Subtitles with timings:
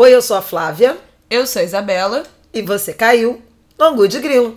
[0.00, 0.96] Oi, eu sou a Flávia.
[1.28, 2.22] Eu sou a Isabela.
[2.54, 3.42] E você caiu
[3.76, 4.56] no Angu de Grilo.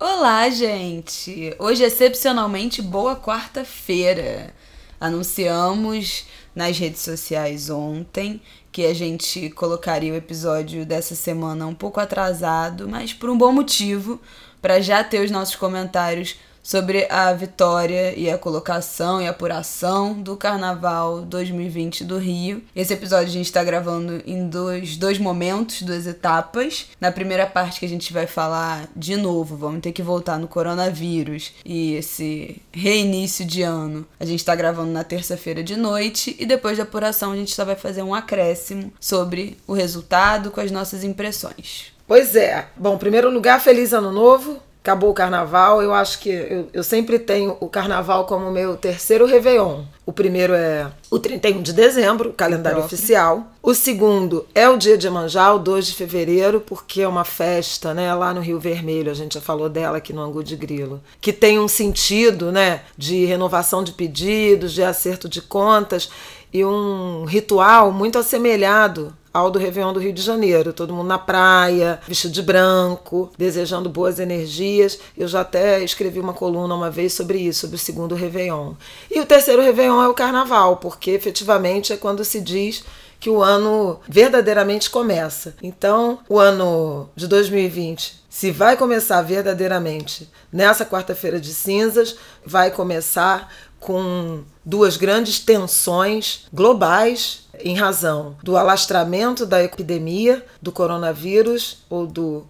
[0.00, 1.54] Olá, gente!
[1.60, 4.52] Hoje, excepcionalmente, boa quarta-feira.
[5.00, 8.42] Anunciamos nas redes sociais ontem
[8.72, 13.52] que a gente colocaria o episódio dessa semana um pouco atrasado, mas por um bom
[13.52, 14.20] motivo,
[14.60, 20.36] para já ter os nossos comentários sobre a vitória e a colocação e apuração do
[20.36, 22.62] Carnaval 2020 do Rio.
[22.74, 26.88] Esse episódio a gente está gravando em dois, dois momentos, duas etapas.
[27.00, 30.48] Na primeira parte que a gente vai falar de novo, vamos ter que voltar no
[30.48, 34.06] coronavírus e esse reinício de ano.
[34.18, 37.64] A gente está gravando na terça-feira de noite e depois da apuração a gente só
[37.64, 41.92] vai fazer um acréscimo sobre o resultado com as nossas impressões.
[42.06, 42.66] Pois é.
[42.76, 47.18] Bom, primeiro lugar, feliz ano novo acabou o carnaval, eu acho que eu, eu sempre
[47.18, 49.82] tenho o carnaval como meu terceiro Réveillon.
[50.06, 53.46] O primeiro é o 31 de dezembro, o calendário oficial.
[53.62, 57.92] O segundo é o dia de Iemanjá, o 2 de fevereiro, porque é uma festa,
[57.92, 61.00] né, lá no Rio Vermelho, a gente já falou dela aqui no Angu de Grilo,
[61.20, 66.10] que tem um sentido, né, de renovação de pedidos, de acerto de contas
[66.52, 70.72] e um ritual muito assemelhado ao do Réveillon do Rio de Janeiro.
[70.72, 74.98] Todo mundo na praia, vestido de branco, desejando boas energias.
[75.16, 78.74] Eu já até escrevi uma coluna uma vez sobre isso, sobre o segundo Réveillon.
[79.10, 82.84] E o terceiro Réveillon é o Carnaval, porque efetivamente é quando se diz
[83.20, 85.54] que o ano verdadeiramente começa.
[85.62, 93.52] Então, o ano de 2020, se vai começar verdadeiramente nessa quarta-feira de cinzas, vai começar
[93.80, 102.46] com duas grandes tensões globais em razão do alastramento da epidemia do coronavírus ou do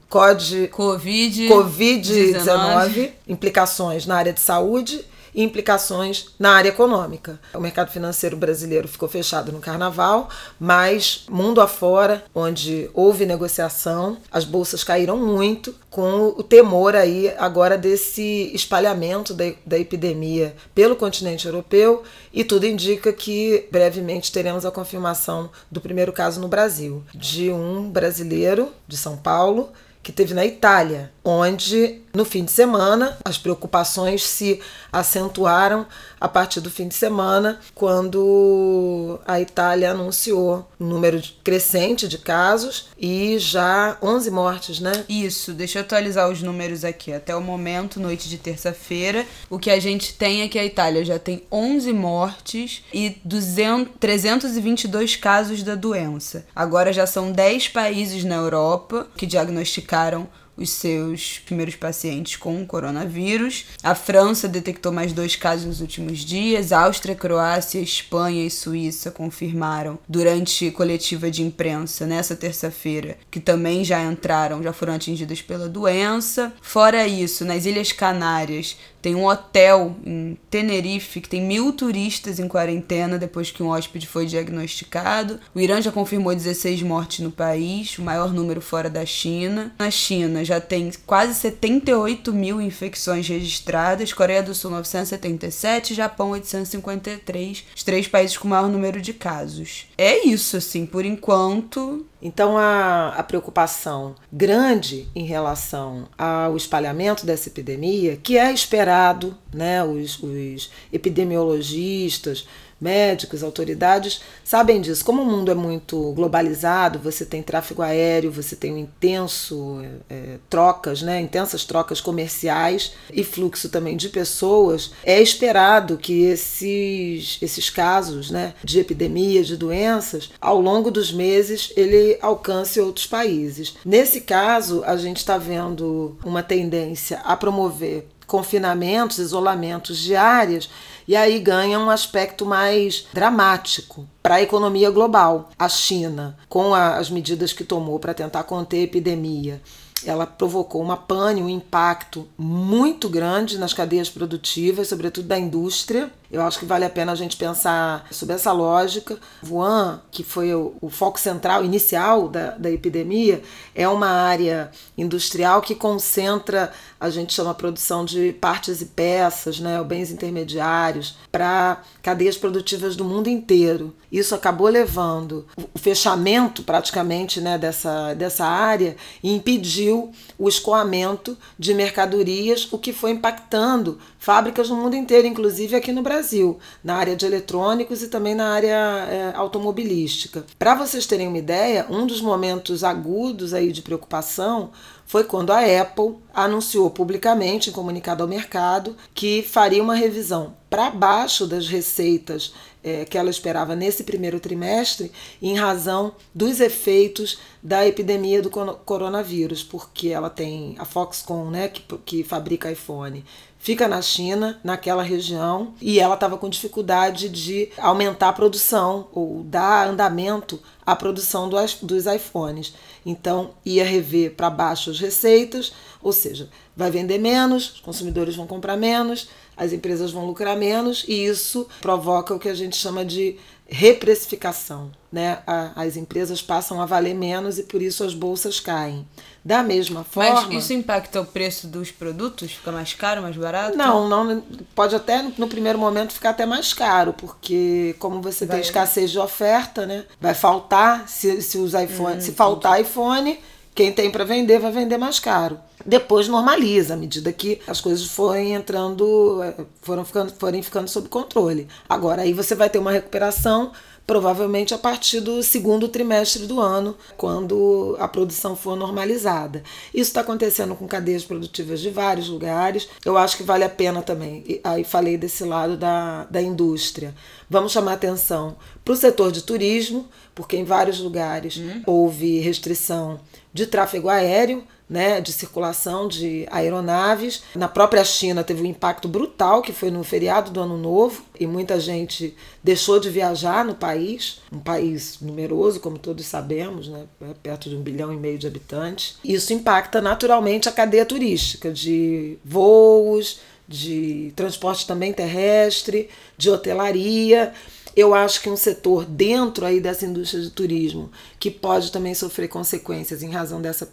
[1.48, 7.38] Covid-19, COVID implicações na área de saúde e implicações na área econômica.
[7.54, 10.28] O mercado financeiro brasileiro ficou fechado no carnaval,
[10.58, 17.76] mas mundo afora, onde houve negociação, as bolsas caíram muito com o temor aí agora
[17.76, 22.02] desse espalhamento da, da epidemia pelo continente europeu
[22.32, 27.90] e tudo indica que brevemente teremos a confirmação do primeiro caso no Brasil, de um
[27.90, 29.70] brasileiro de São Paulo
[30.02, 34.60] que teve na Itália, onde no fim de semana as preocupações se
[34.92, 35.86] acentuaram
[36.20, 42.88] a partir do fim de semana, quando a Itália anunciou um número crescente de casos
[42.98, 44.92] e já 11 mortes, né?
[45.08, 47.12] Isso, deixa eu atualizar os números aqui.
[47.12, 51.04] Até o momento, noite de terça-feira, o que a gente tem é que a Itália
[51.04, 56.44] já tem 11 mortes e 200, 322 casos da doença.
[56.54, 63.66] Agora já são 10 países na Europa que diagnosticaram os seus primeiros pacientes com coronavírus.
[63.83, 66.72] A França detectou mais dois casos nos últimos dias.
[66.72, 74.03] Áustria, Croácia, Espanha e Suíça confirmaram durante coletiva de imprensa nessa terça-feira que também já
[74.03, 76.53] entraram, já foram atingidas pela doença.
[76.61, 82.49] Fora isso, nas Ilhas Canárias tem um hotel em Tenerife que tem mil turistas em
[82.49, 85.41] quarentena depois que um hóspede foi diagnosticado.
[85.55, 89.75] O Irã já confirmou 16 mortes no país, o maior número fora da China.
[89.78, 97.65] Na China já tem quase 78 mil infecções registradas, Coreia do Sul 977, Japão 853,
[97.75, 99.87] os três países com maior número de casos.
[99.97, 107.48] É isso, assim, por enquanto então, a, a preocupação grande em relação ao espalhamento dessa
[107.48, 112.47] epidemia, que é esperado, né, os, os epidemiologistas,
[112.80, 115.04] médicos, autoridades sabem disso.
[115.04, 120.38] Como o mundo é muito globalizado, você tem tráfego aéreo, você tem um intenso é,
[120.48, 127.69] trocas, né, intensas trocas comerciais e fluxo também de pessoas, é esperado que esses, esses
[127.69, 133.74] casos né, de epidemia, de doenças, ao longo dos meses, ele alcance outros países.
[133.84, 140.70] Nesse caso, a gente está vendo uma tendência a promover confinamentos, isolamentos diários
[141.10, 145.50] e aí ganha um aspecto mais dramático para a economia global.
[145.59, 149.61] A China, com a, as medidas que tomou para tentar conter a epidemia,
[150.06, 156.12] ela provocou uma pane, um impacto muito grande nas cadeias produtivas, sobretudo da indústria.
[156.31, 159.19] Eu acho que vale a pena a gente pensar sobre essa lógica.
[159.44, 163.43] Wuhan, que foi o, o foco central inicial da, da epidemia,
[163.75, 169.82] é uma área industrial que concentra, a gente chama produção de partes e peças, né,
[169.82, 173.93] bens intermediários, para cadeias produtivas do mundo inteiro.
[174.12, 181.75] Isso acabou levando o fechamento praticamente né, dessa, dessa área e impediu o escoamento de
[181.75, 187.17] mercadorias, o que foi impactando fábricas no mundo inteiro, inclusive aqui no Brasil, na área
[187.17, 188.76] de eletrônicos e também na área
[189.08, 190.44] é, automobilística.
[190.58, 194.70] Para vocês terem uma ideia, um dos momentos agudos aí de preocupação
[195.06, 200.90] foi quando a Apple anunciou publicamente, em comunicado ao mercado, que faria uma revisão para
[200.90, 202.52] baixo das receitas
[202.82, 205.11] é, que ela esperava nesse primeiro trimestre,
[205.43, 211.82] em razão dos efeitos da epidemia do coronavírus, porque ela tem a Foxconn, né, que,
[211.99, 213.25] que fabrica iPhone,
[213.60, 219.44] fica na China, naquela região, e ela estava com dificuldade de aumentar a produção ou
[219.44, 222.72] dar andamento à produção dos, iPhones.
[223.04, 225.72] Então, ia rever para baixo as receitas,
[226.02, 231.04] ou seja, vai vender menos, os consumidores vão comprar menos, as empresas vão lucrar menos
[231.06, 233.36] e isso provoca o que a gente chama de
[233.70, 234.90] reprecificação.
[235.12, 235.40] Né?
[235.75, 239.05] as empresas passam a valer menos e por isso as bolsas caem.
[239.44, 240.43] Da mesma forma.
[240.43, 242.52] Mas isso impacta o preço dos produtos?
[242.52, 243.76] Fica mais caro, mais barato?
[243.76, 244.40] Não, não
[244.72, 248.58] pode até no primeiro momento ficar até mais caro, porque como você vai.
[248.58, 250.05] tem escassez de oferta, né?
[250.20, 253.37] Vai faltar se, se os iPhone, hum, se faltar iPhone,
[253.75, 258.06] quem tem para vender vai vender mais caro depois normaliza à medida que as coisas
[258.06, 261.69] forem entrando, eh, foram ficando, forem ficando sob controle.
[261.88, 263.72] Agora aí você vai ter uma recuperação
[264.06, 269.62] provavelmente a partir do segundo trimestre do ano, quando a produção for normalizada.
[269.94, 272.88] Isso está acontecendo com cadeias produtivas de vários lugares.
[273.05, 274.61] Eu acho que vale a pena também.
[274.64, 277.14] Aí falei desse lado da, da indústria.
[277.49, 281.82] Vamos chamar atenção para o setor de turismo, porque em vários lugares hum.
[281.87, 283.20] houve restrição
[283.52, 287.44] de tráfego aéreo né, de circulação de aeronaves.
[287.55, 291.47] Na própria China teve um impacto brutal, que foi no feriado do Ano Novo, e
[291.47, 297.32] muita gente deixou de viajar no país, um país numeroso, como todos sabemos, né, é
[297.41, 299.17] perto de um bilhão e meio de habitantes.
[299.23, 303.38] Isso impacta naturalmente a cadeia turística de voos,
[303.69, 307.53] de transporte também terrestre, de hotelaria.
[307.96, 312.48] Eu acho que um setor dentro aí dessa indústria de turismo que pode também sofrer
[312.48, 313.88] consequências em razão dessa,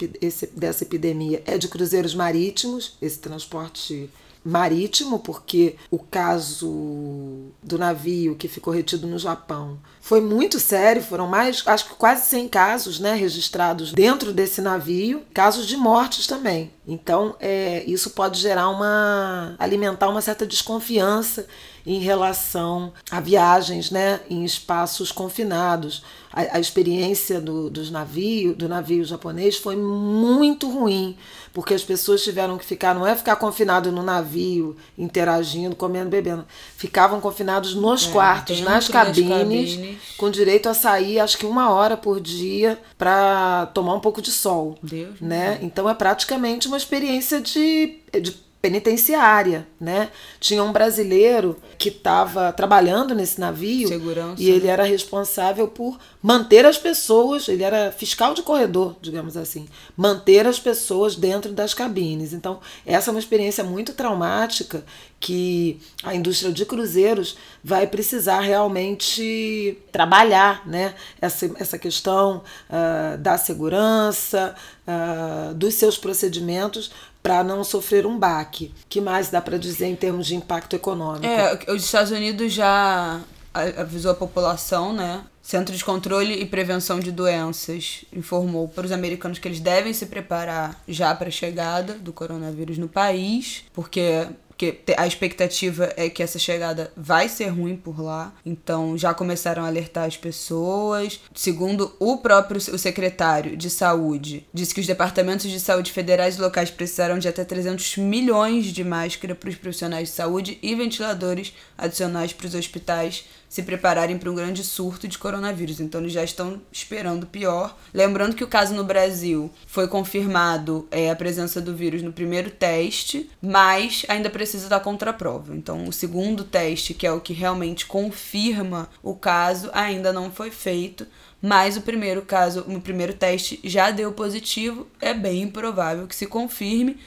[0.55, 4.09] dessa epidemia é de cruzeiros marítimos, esse transporte
[4.47, 11.27] marítimo, porque o caso do navio que ficou retido no Japão foi muito sério, foram
[11.27, 16.71] mais, acho que quase 100 casos né, registrados dentro desse navio, casos de mortes também.
[16.87, 19.55] Então, é, isso pode gerar uma.
[19.59, 21.45] alimentar uma certa desconfiança
[21.85, 26.01] em relação a viagens né, em espaços confinados.
[26.31, 31.17] A, a experiência do, dos navio, do navio japonês foi muito ruim,
[31.57, 36.45] porque as pessoas tiveram que ficar, não é ficar confinado no navio, interagindo, comendo, bebendo.
[36.75, 41.71] Ficavam confinados nos é, quartos, nas cabines, cabines, com direito a sair, acho que uma
[41.71, 44.77] hora por dia, para tomar um pouco de sol.
[44.83, 45.53] Deus né?
[45.53, 45.63] Deus.
[45.63, 50.09] Então é praticamente uma experiência de, de penitenciária, né?
[50.39, 54.41] Tinha um brasileiro que estava trabalhando nesse navio Segurança.
[54.41, 59.67] e ele era responsável por manter as pessoas, ele era fiscal de corredor, digamos assim,
[59.95, 62.33] manter as pessoas dentro das cabines.
[62.33, 64.83] Então, essa é uma experiência muito traumática
[65.19, 70.93] que a indústria de cruzeiros vai precisar realmente trabalhar, né?
[71.19, 74.55] Essa, essa questão uh, da segurança,
[74.87, 76.91] uh, dos seus procedimentos
[77.27, 78.73] para não sofrer um baque.
[78.87, 81.25] que mais dá para dizer em termos de impacto econômico?
[81.25, 83.19] É, os Estados Unidos já
[83.53, 85.23] avisou a população, né?
[85.41, 90.05] Centro de Controle e Prevenção de Doenças informou para os americanos que eles devem se
[90.05, 96.23] preparar já para a chegada do coronavírus no país, porque porque a expectativa é que
[96.23, 98.33] essa chegada vai ser ruim por lá.
[98.43, 101.19] Então já começaram a alertar as pessoas.
[101.35, 106.41] Segundo o próprio o secretário de saúde, disse que os departamentos de saúde federais e
[106.41, 111.53] locais precisarão de até 300 milhões de máscaras para os profissionais de saúde e ventiladores
[111.77, 115.79] adicionais para os hospitais se prepararem para um grande surto de coronavírus.
[115.79, 117.77] Então eles já estão esperando pior.
[117.93, 122.49] Lembrando que o caso no Brasil foi confirmado é, a presença do vírus no primeiro
[122.49, 125.55] teste, mas ainda precisa da contraprova.
[125.55, 130.51] Então o segundo teste, que é o que realmente confirma o caso, ainda não foi
[130.51, 131.07] feito.
[131.41, 136.25] Mas o primeiro caso, o primeiro teste já deu positivo, é bem improvável que se
[136.25, 136.97] confirme.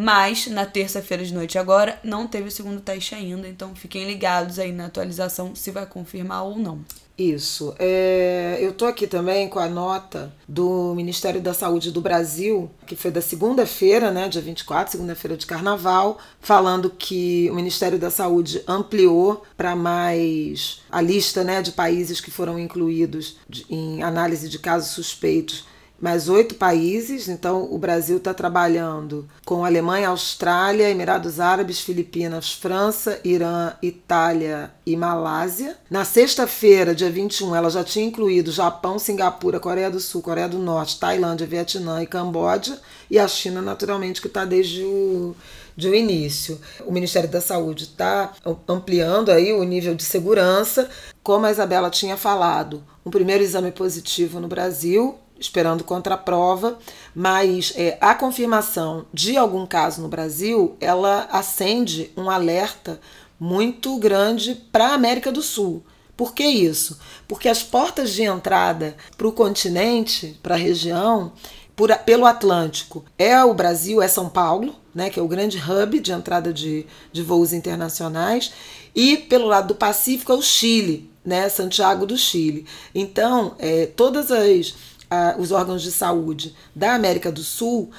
[0.00, 4.60] Mas na terça-feira de noite agora não teve o segundo teste ainda, então fiquem ligados
[4.60, 6.84] aí na atualização se vai confirmar ou não.
[7.18, 7.74] Isso.
[7.80, 12.94] É, eu tô aqui também com a nota do Ministério da Saúde do Brasil, que
[12.94, 18.62] foi da segunda-feira, né, dia 24, segunda-feira de carnaval, falando que o Ministério da Saúde
[18.68, 23.36] ampliou para mais a lista né, de países que foram incluídos
[23.68, 25.66] em análise de casos suspeitos
[26.00, 27.28] mais oito países.
[27.28, 34.96] Então, o Brasil está trabalhando com Alemanha, Austrália, Emirados Árabes, Filipinas, França, Irã, Itália e
[34.96, 35.76] Malásia.
[35.90, 40.58] Na sexta-feira, dia 21, ela já tinha incluído Japão, Singapura, Coreia do Sul, Coreia do
[40.58, 42.80] Norte, Tailândia, Vietnã e Camboja.
[43.10, 45.34] E a China, naturalmente, que está desde o
[45.78, 46.60] de um início.
[46.84, 48.32] O Ministério da Saúde está
[48.66, 50.90] ampliando aí o nível de segurança.
[51.22, 56.78] Como a Isabela tinha falado, um primeiro exame positivo no Brasil, esperando contraprova,
[57.14, 63.00] mas é, a confirmação de algum caso no Brasil, ela acende um alerta
[63.38, 65.82] muito grande para a América do Sul.
[66.16, 66.98] Por que isso?
[67.28, 71.32] Porque as portas de entrada para o continente, para a região,
[71.76, 76.00] por, pelo Atlântico, é o Brasil, é São Paulo, né, que é o grande hub
[76.00, 78.52] de entrada de, de voos internacionais,
[78.96, 82.66] e pelo lado do Pacífico é o Chile, né, Santiago do Chile.
[82.92, 84.74] Então, é, todas as
[85.38, 87.90] os órgãos de saúde da América do Sul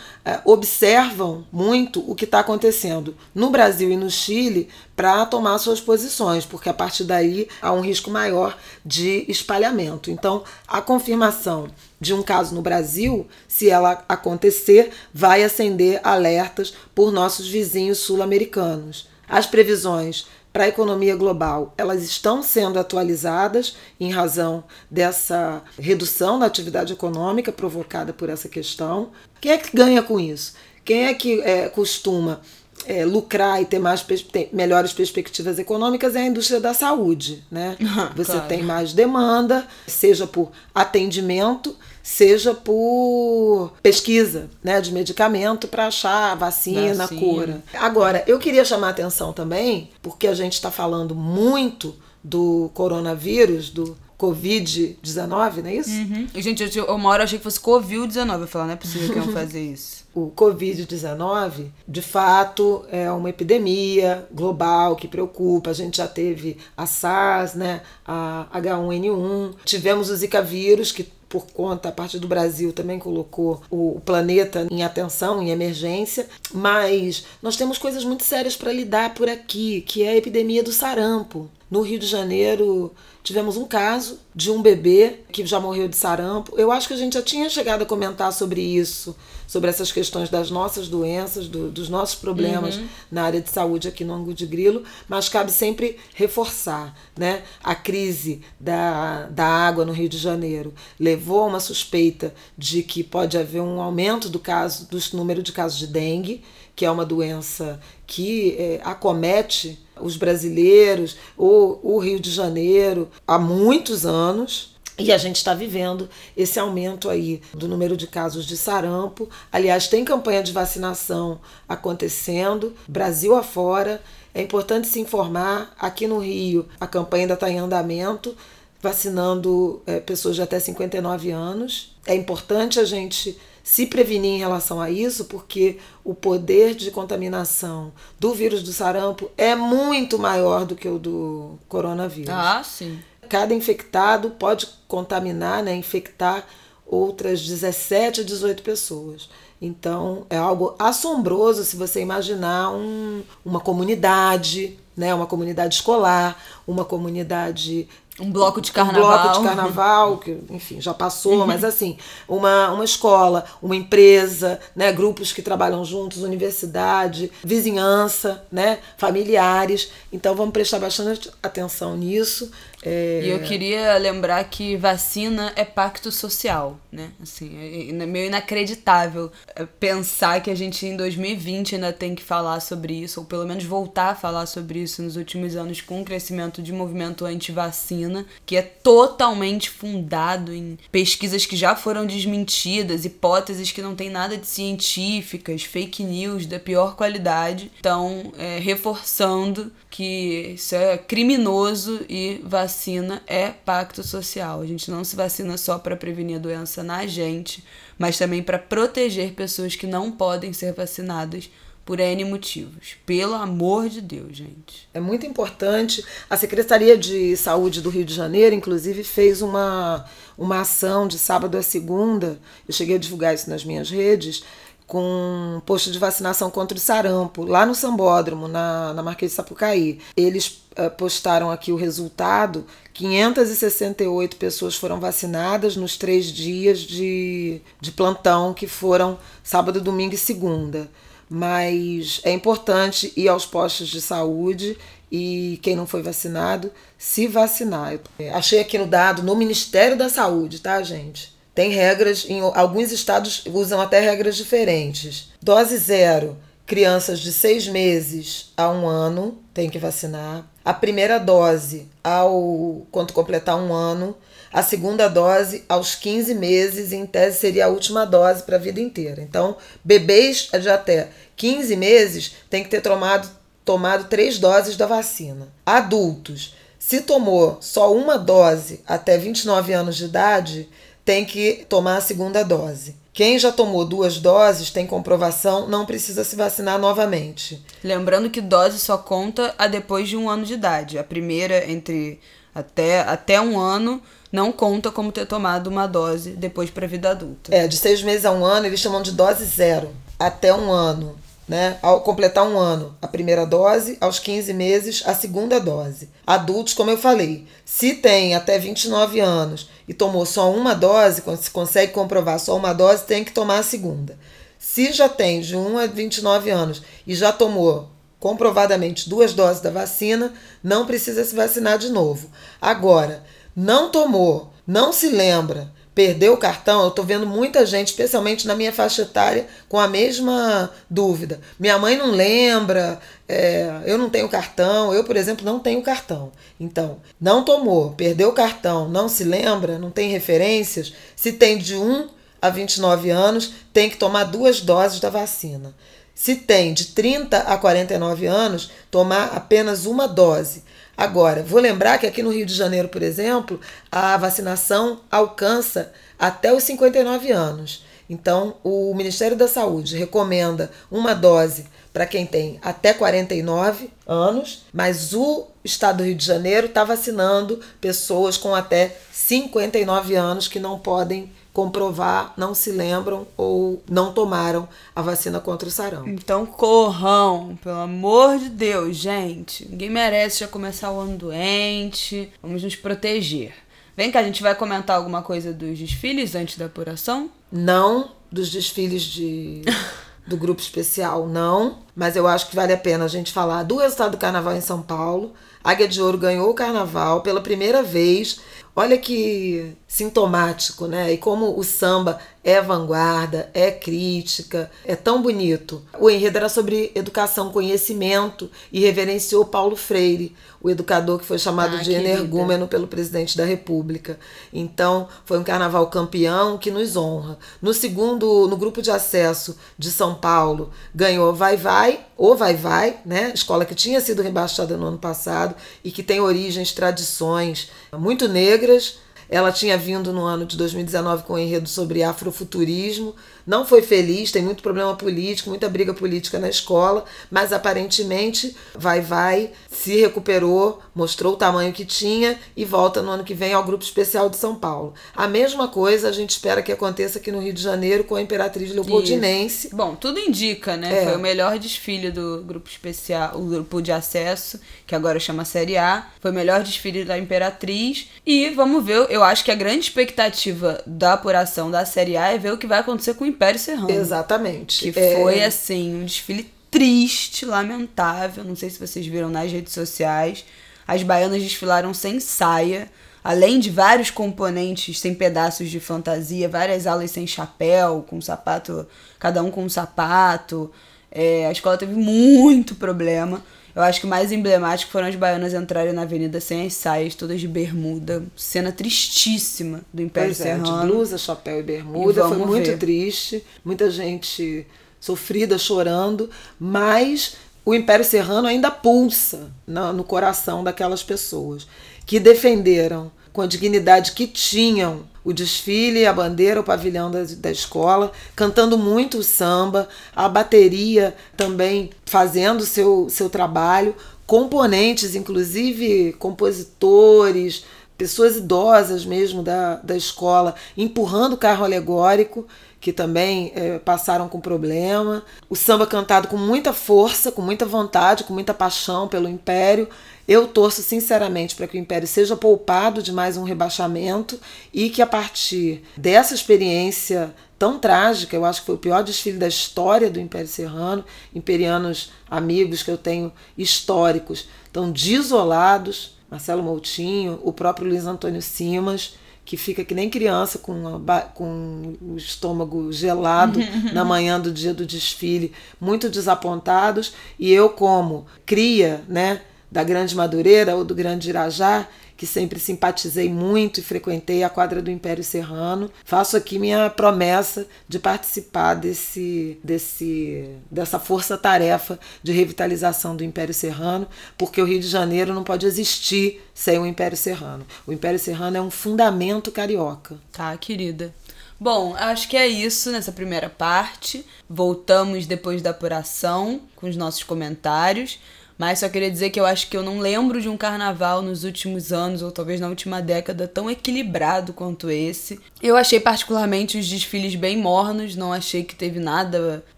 [0.45, 6.45] observam muito o que está acontecendo no Brasil e no Chile para tomar suas posições,
[6.45, 10.11] porque a partir daí há um risco maior de espalhamento.
[10.11, 11.67] Então, a confirmação
[11.99, 19.07] de um caso no Brasil, se ela acontecer, vai acender alertas por nossos vizinhos sul-americanos.
[19.27, 26.45] As previsões para a economia global, elas estão sendo atualizadas em razão dessa redução da
[26.47, 29.11] atividade econômica provocada por essa questão.
[29.39, 30.53] Quem é que ganha com isso?
[30.83, 32.41] Quem é que é, costuma
[32.85, 37.77] é, lucrar e ter mais ter melhores perspectivas econômicas é a indústria da saúde, né?
[38.15, 38.47] Você claro.
[38.47, 47.05] tem mais demanda, seja por atendimento, seja por pesquisa, né, de medicamento para achar vacina,
[47.05, 47.63] vacina, cura.
[47.73, 53.69] Agora, eu queria chamar a atenção também, porque a gente está falando muito do coronavírus,
[53.69, 55.91] do Covid-19, não é isso?
[55.91, 56.27] Uhum.
[56.35, 58.41] Gente, eu, uma hora eu achei que fosse Covid-19.
[58.41, 60.03] Eu falei, não é possível que iam fazer isso.
[60.13, 65.69] o Covid-19, de fato, é uma epidemia global que preocupa.
[65.69, 71.45] A gente já teve a SARS, né, a H1N1, tivemos o Zika vírus, que por
[71.45, 77.55] conta, a parte do Brasil também colocou o planeta em atenção, em emergência, mas nós
[77.55, 81.47] temos coisas muito sérias para lidar por aqui, que é a epidemia do sarampo.
[81.69, 82.91] No Rio de Janeiro,
[83.29, 86.57] tivemos um caso de um bebê que já morreu de sarampo.
[86.57, 90.29] Eu acho que a gente já tinha chegado a comentar sobre isso sobre essas questões
[90.29, 92.87] das nossas doenças, do, dos nossos problemas uhum.
[93.11, 96.95] na área de saúde aqui no Angu de Grilo, mas cabe sempre reforçar.
[97.17, 97.41] Né?
[97.63, 103.03] A crise da, da água no Rio de Janeiro levou a uma suspeita de que
[103.03, 106.43] pode haver um aumento do caso, do número de casos de dengue,
[106.75, 113.37] que é uma doença que é, acomete os brasileiros, o, o Rio de Janeiro, há
[113.37, 114.75] muitos anos.
[114.97, 119.29] E a gente está vivendo esse aumento aí do número de casos de sarampo.
[119.49, 121.39] Aliás, tem campanha de vacinação
[121.69, 124.01] acontecendo, Brasil afora.
[124.33, 125.73] É importante se informar.
[125.79, 128.35] Aqui no Rio, a campanha ainda está em andamento,
[128.81, 131.95] vacinando é, pessoas de até 59 anos.
[132.05, 133.37] É importante a gente
[133.69, 139.29] se prevenir em relação a isso, porque o poder de contaminação do vírus do sarampo
[139.37, 142.33] é muito maior do que o do coronavírus.
[142.33, 142.99] Ah, sim
[143.29, 146.43] cada infectado pode contaminar, né, infectar
[146.85, 149.29] outras 17 a 18 pessoas.
[149.61, 156.83] Então é algo assombroso se você imaginar um, uma comunidade, né, uma comunidade escolar, uma
[156.83, 157.87] comunidade
[158.19, 159.03] um bloco de carnaval.
[159.03, 161.47] Um bloco de carnaval, que, enfim, já passou, uhum.
[161.47, 161.97] mas assim,
[162.27, 169.91] uma, uma escola, uma empresa, né, grupos que trabalham juntos, universidade, vizinhança, né, familiares.
[170.11, 172.51] Então vamos prestar bastante atenção nisso.
[172.83, 173.21] É...
[173.23, 177.11] E eu queria lembrar que vacina é pacto social, né?
[177.21, 182.23] Assim, é, é meio inacreditável é, pensar que a gente em 2020 ainda tem que
[182.23, 186.01] falar sobre isso, ou pelo menos voltar a falar sobre isso nos últimos anos com
[186.01, 193.05] o crescimento de movimento anti-vacina, que é totalmente fundado em pesquisas que já foram desmentidas,
[193.05, 197.71] hipóteses que não tem nada de científicas, fake news da pior qualidade.
[197.79, 204.61] Então, é, reforçando que isso é criminoso e vacina é pacto social.
[204.61, 207.63] A gente não se vacina só para prevenir a doença na gente,
[207.97, 211.49] mas também para proteger pessoas que não podem ser vacinadas
[211.83, 212.97] por N motivos.
[213.03, 214.87] Pelo amor de Deus, gente.
[214.93, 216.05] É muito importante.
[216.29, 220.05] A Secretaria de Saúde do Rio de Janeiro, inclusive, fez uma,
[220.37, 222.39] uma ação de sábado a segunda.
[222.67, 224.43] Eu cheguei a divulgar isso nas minhas redes
[224.89, 229.35] com um posto de vacinação contra o sarampo, lá no Sambódromo, na, na Marquês de
[229.35, 229.99] Sapucaí.
[230.17, 237.91] Eles uh, postaram aqui o resultado: 568 pessoas foram vacinadas nos três dias de, de
[237.91, 240.89] plantão, que foram sábado, domingo e segunda.
[241.29, 244.75] Mas é importante ir aos postos de saúde
[245.11, 247.99] e quem não foi vacinado, se vacinar.
[248.17, 251.37] Eu achei aqui no dado no Ministério da Saúde, tá, gente?
[251.53, 255.31] Tem regras, em alguns estados usam até regras diferentes.
[255.41, 260.45] Dose zero, crianças de seis meses a um ano tem que vacinar.
[260.63, 264.15] A primeira dose ao quando completar um ano.
[264.53, 268.79] A segunda dose aos 15 meses, em tese seria a última dose para a vida
[268.79, 269.21] inteira.
[269.21, 273.29] Então, bebês de até 15 meses têm que ter tomado,
[273.63, 275.47] tomado três doses da vacina.
[275.65, 280.69] Adultos, se tomou só uma dose até 29 anos de idade,
[281.09, 282.95] tem que tomar a segunda dose.
[283.11, 287.65] Quem já tomou duas doses, tem comprovação, não precisa se vacinar novamente.
[287.83, 290.99] Lembrando que dose só conta a depois de um ano de idade.
[290.99, 292.19] A primeira, entre
[292.53, 293.99] até, até um ano,
[294.31, 297.55] não conta como ter tomado uma dose depois para a vida adulta.
[297.55, 299.89] É, de seis meses a um ano, eles chamam de dose zero.
[300.19, 301.17] Até um ano
[301.49, 306.07] né, ao completar um ano, a primeira dose, aos 15 meses, a segunda dose.
[306.25, 311.41] Adultos, como eu falei, se tem até 29 anos e tomou só uma dose, quando
[311.41, 314.15] se consegue comprovar só uma dose, tem que tomar a segunda.
[314.59, 317.89] Se já tem de 1 a 29 anos e já tomou
[318.19, 320.31] comprovadamente duas doses da vacina,
[320.63, 322.29] não precisa se vacinar de novo.
[322.61, 323.23] Agora,
[323.55, 328.55] não tomou, não se lembra, perdeu o cartão, eu estou vendo muita gente, especialmente na
[328.55, 331.41] minha faixa etária, com a mesma dúvida.
[331.59, 336.31] Minha mãe não lembra, é, eu não tenho cartão, eu, por exemplo, não tenho cartão.
[336.59, 340.93] Então, não tomou, perdeu o cartão, não se lembra, não tem referências.
[341.15, 342.07] Se tem de 1
[342.41, 345.75] a 29 anos, tem que tomar duas doses da vacina.
[346.15, 350.63] Se tem de 30 a 49 anos, tomar apenas uma dose.
[350.99, 353.57] Agora, vou lembrar que aqui no Rio de Janeiro, por exemplo,
[353.89, 357.85] a vacinação alcança até os 59 anos.
[358.09, 365.13] Então, o Ministério da Saúde recomenda uma dose para quem tem até 49 anos, mas
[365.13, 370.77] o Estado do Rio de Janeiro está vacinando pessoas com até 59 anos que não
[370.77, 376.09] podem comprovar, não se lembram ou não tomaram a vacina contra o sarampo.
[376.09, 379.67] Então corram, pelo amor de Deus, gente.
[379.69, 382.31] Ninguém merece já começar o ano doente.
[382.41, 383.53] Vamos nos proteger.
[383.97, 387.29] Vem cá, a gente vai comentar alguma coisa dos desfiles antes da apuração?
[387.51, 389.61] Não, dos desfiles de
[390.25, 391.79] do grupo especial, não.
[391.95, 394.61] Mas eu acho que vale a pena a gente falar do resultado do carnaval em
[394.61, 395.33] São Paulo.
[395.61, 398.39] Águia de Ouro ganhou o carnaval pela primeira vez.
[398.79, 401.11] Olha que sintomático, né?
[401.11, 405.83] E como o samba é vanguarda, é crítica, é tão bonito.
[405.99, 411.77] O enredo era sobre educação, conhecimento e reverenciou Paulo Freire, o educador que foi chamado
[411.77, 414.19] ah, de energúmeno pelo presidente da República.
[414.53, 417.37] Então, foi um carnaval campeão que nos honra.
[417.61, 422.97] No segundo, no grupo de acesso de São Paulo, ganhou Vai Vai, ou Vai Vai,
[423.05, 423.31] né?
[423.33, 428.99] Escola que tinha sido rebaixada no ano passado e que tem origens, tradições muito negras
[429.29, 433.15] ela tinha vindo no ano de 2019 com um enredo sobre afrofuturismo,
[433.49, 439.01] não foi feliz, tem muito problema político, muita briga política na escola, mas aparentemente vai,
[439.01, 443.63] vai, se recuperou, mostrou o tamanho que tinha e volta no ano que vem ao
[443.63, 444.93] Grupo Especial de São Paulo.
[445.15, 448.21] A mesma coisa a gente espera que aconteça aqui no Rio de Janeiro com a
[448.21, 449.67] Imperatriz Leopoldinense.
[449.67, 449.75] Isso.
[449.75, 451.01] Bom, tudo indica, né?
[451.01, 451.05] É.
[451.05, 455.75] Foi o melhor desfile do Grupo Especial, o Grupo de Acesso, que agora chama Série
[455.75, 456.07] A.
[456.19, 458.09] Foi o melhor desfile da Imperatriz.
[458.23, 462.37] E vamos ver, eu acho que a grande expectativa da apuração da Série A é
[462.37, 463.89] ver o que vai acontecer com o Império Serrano.
[463.89, 464.91] Exatamente.
[464.91, 465.15] Que é...
[465.15, 468.43] foi, assim, um desfile triste, lamentável.
[468.43, 470.43] Não sei se vocês viram nas redes sociais.
[470.85, 472.91] As baianas desfilaram sem saia,
[473.23, 478.85] além de vários componentes sem pedaços de fantasia, várias alas sem chapéu, com sapato,
[479.17, 480.69] cada um com um sapato.
[481.09, 483.41] É, a escola teve muito problema.
[483.75, 487.15] Eu acho que o mais emblemático foram as baianas entrarem na avenida sem as saias,
[487.15, 488.23] todas de bermuda.
[488.35, 490.77] Cena tristíssima do Império pois Serrano.
[490.77, 492.21] É, de blusa, chapéu e bermuda.
[492.21, 492.77] E Foi muito ver.
[492.77, 493.43] triste.
[493.63, 494.65] Muita gente
[494.99, 496.29] sofrida, chorando.
[496.59, 501.67] Mas o Império Serrano ainda pulsa no, no coração daquelas pessoas
[502.05, 507.51] que defenderam com a dignidade que tinham o desfile, a bandeira, o pavilhão da, da
[507.51, 517.65] escola, cantando muito o samba, a bateria também fazendo seu, seu trabalho, componentes, inclusive compositores,
[517.97, 522.47] pessoas idosas mesmo da, da escola empurrando o carro alegórico
[522.79, 525.23] que também é, passaram com problema.
[525.49, 529.89] O samba cantado com muita força, com muita vontade, com muita paixão pelo Império.
[530.29, 534.39] Eu torço sinceramente para que o Império seja poupado de mais um rebaixamento
[534.71, 539.39] e que a partir dessa experiência tão trágica, eu acho que foi o pior desfile
[539.39, 547.39] da história do Império Serrano, imperianos amigos que eu tenho históricos, tão desolados, Marcelo Moutinho,
[547.41, 552.91] o próprio Luiz Antônio Simas, que fica que nem criança com, a, com o estômago
[552.93, 553.59] gelado
[553.93, 560.15] na manhã do dia do desfile, muito desapontados, e eu como cria, né, da Grande
[560.15, 565.23] Madureira ou do Grande Irajá, que sempre simpatizei muito e frequentei a quadra do Império
[565.23, 565.89] Serrano.
[566.03, 574.05] Faço aqui minha promessa de participar desse, desse, dessa força-tarefa de revitalização do Império Serrano,
[574.37, 577.65] porque o Rio de Janeiro não pode existir sem o Império Serrano.
[577.87, 580.17] O Império Serrano é um fundamento carioca.
[580.33, 581.13] Tá, querida.
[581.57, 584.25] Bom, acho que é isso nessa primeira parte.
[584.49, 588.19] Voltamos depois da apuração com os nossos comentários.
[588.59, 591.45] Mas só queria dizer que eu acho que eu não lembro de um carnaval nos
[591.45, 595.39] últimos anos, ou talvez na última década, tão equilibrado quanto esse.
[595.63, 599.63] Eu achei particularmente os desfiles bem mornos, não achei que teve nada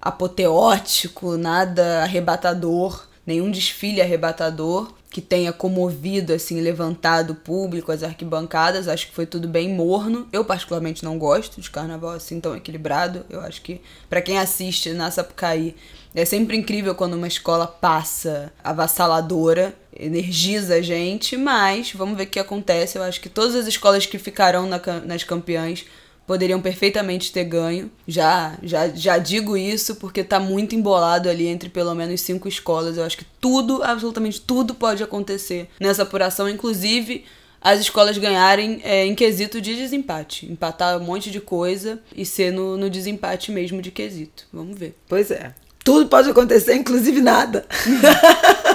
[0.02, 8.88] apoteótico, nada arrebatador, nenhum desfile arrebatador que tenha comovido, assim, levantado o público, as arquibancadas.
[8.88, 10.26] Acho que foi tudo bem morno.
[10.32, 13.26] Eu, particularmente, não gosto de carnaval assim tão equilibrado.
[13.30, 15.76] Eu acho que, para quem assiste na Sapucaí,
[16.13, 22.28] é sempre incrível quando uma escola passa avassaladora, energiza a gente, mas vamos ver o
[22.28, 22.97] que acontece.
[22.97, 25.86] Eu acho que todas as escolas que ficarão na, nas campeãs
[26.28, 27.91] poderiam perfeitamente ter ganho.
[28.08, 32.97] Já, já, já digo isso porque tá muito embolado ali entre pelo menos cinco escolas.
[32.97, 37.26] Eu acho que tudo, absolutamente tudo pode acontecer nessa apuração, inclusive
[37.62, 40.52] as escolas ganharem é, em quesito de desempate.
[40.52, 44.47] Empatar um monte de coisa e ser no, no desempate mesmo de quesito.
[44.52, 44.97] Vamos ver.
[45.08, 45.54] Pois é.
[45.84, 47.65] Tudo pode acontecer, inclusive nada.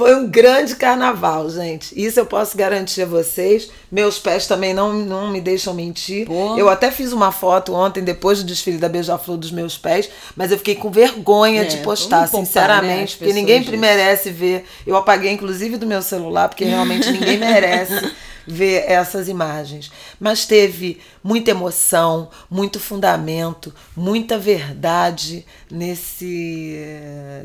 [0.00, 1.92] Foi um grande carnaval, gente.
[2.00, 3.68] Isso eu posso garantir a vocês.
[3.90, 6.26] Meus pés também não, não me deixam mentir.
[6.26, 6.56] Pô.
[6.56, 10.52] Eu até fiz uma foto ontem, depois do desfile da Beija-Flor dos meus pés, mas
[10.52, 13.76] eu fiquei com vergonha é, de postar, poupar, sinceramente, né, porque ninguém disso.
[13.76, 14.64] merece ver.
[14.86, 18.12] Eu apaguei, inclusive, do meu celular, porque realmente ninguém merece
[18.46, 19.90] ver essas imagens.
[20.18, 26.76] Mas teve muita emoção, muito fundamento, muita verdade nesse,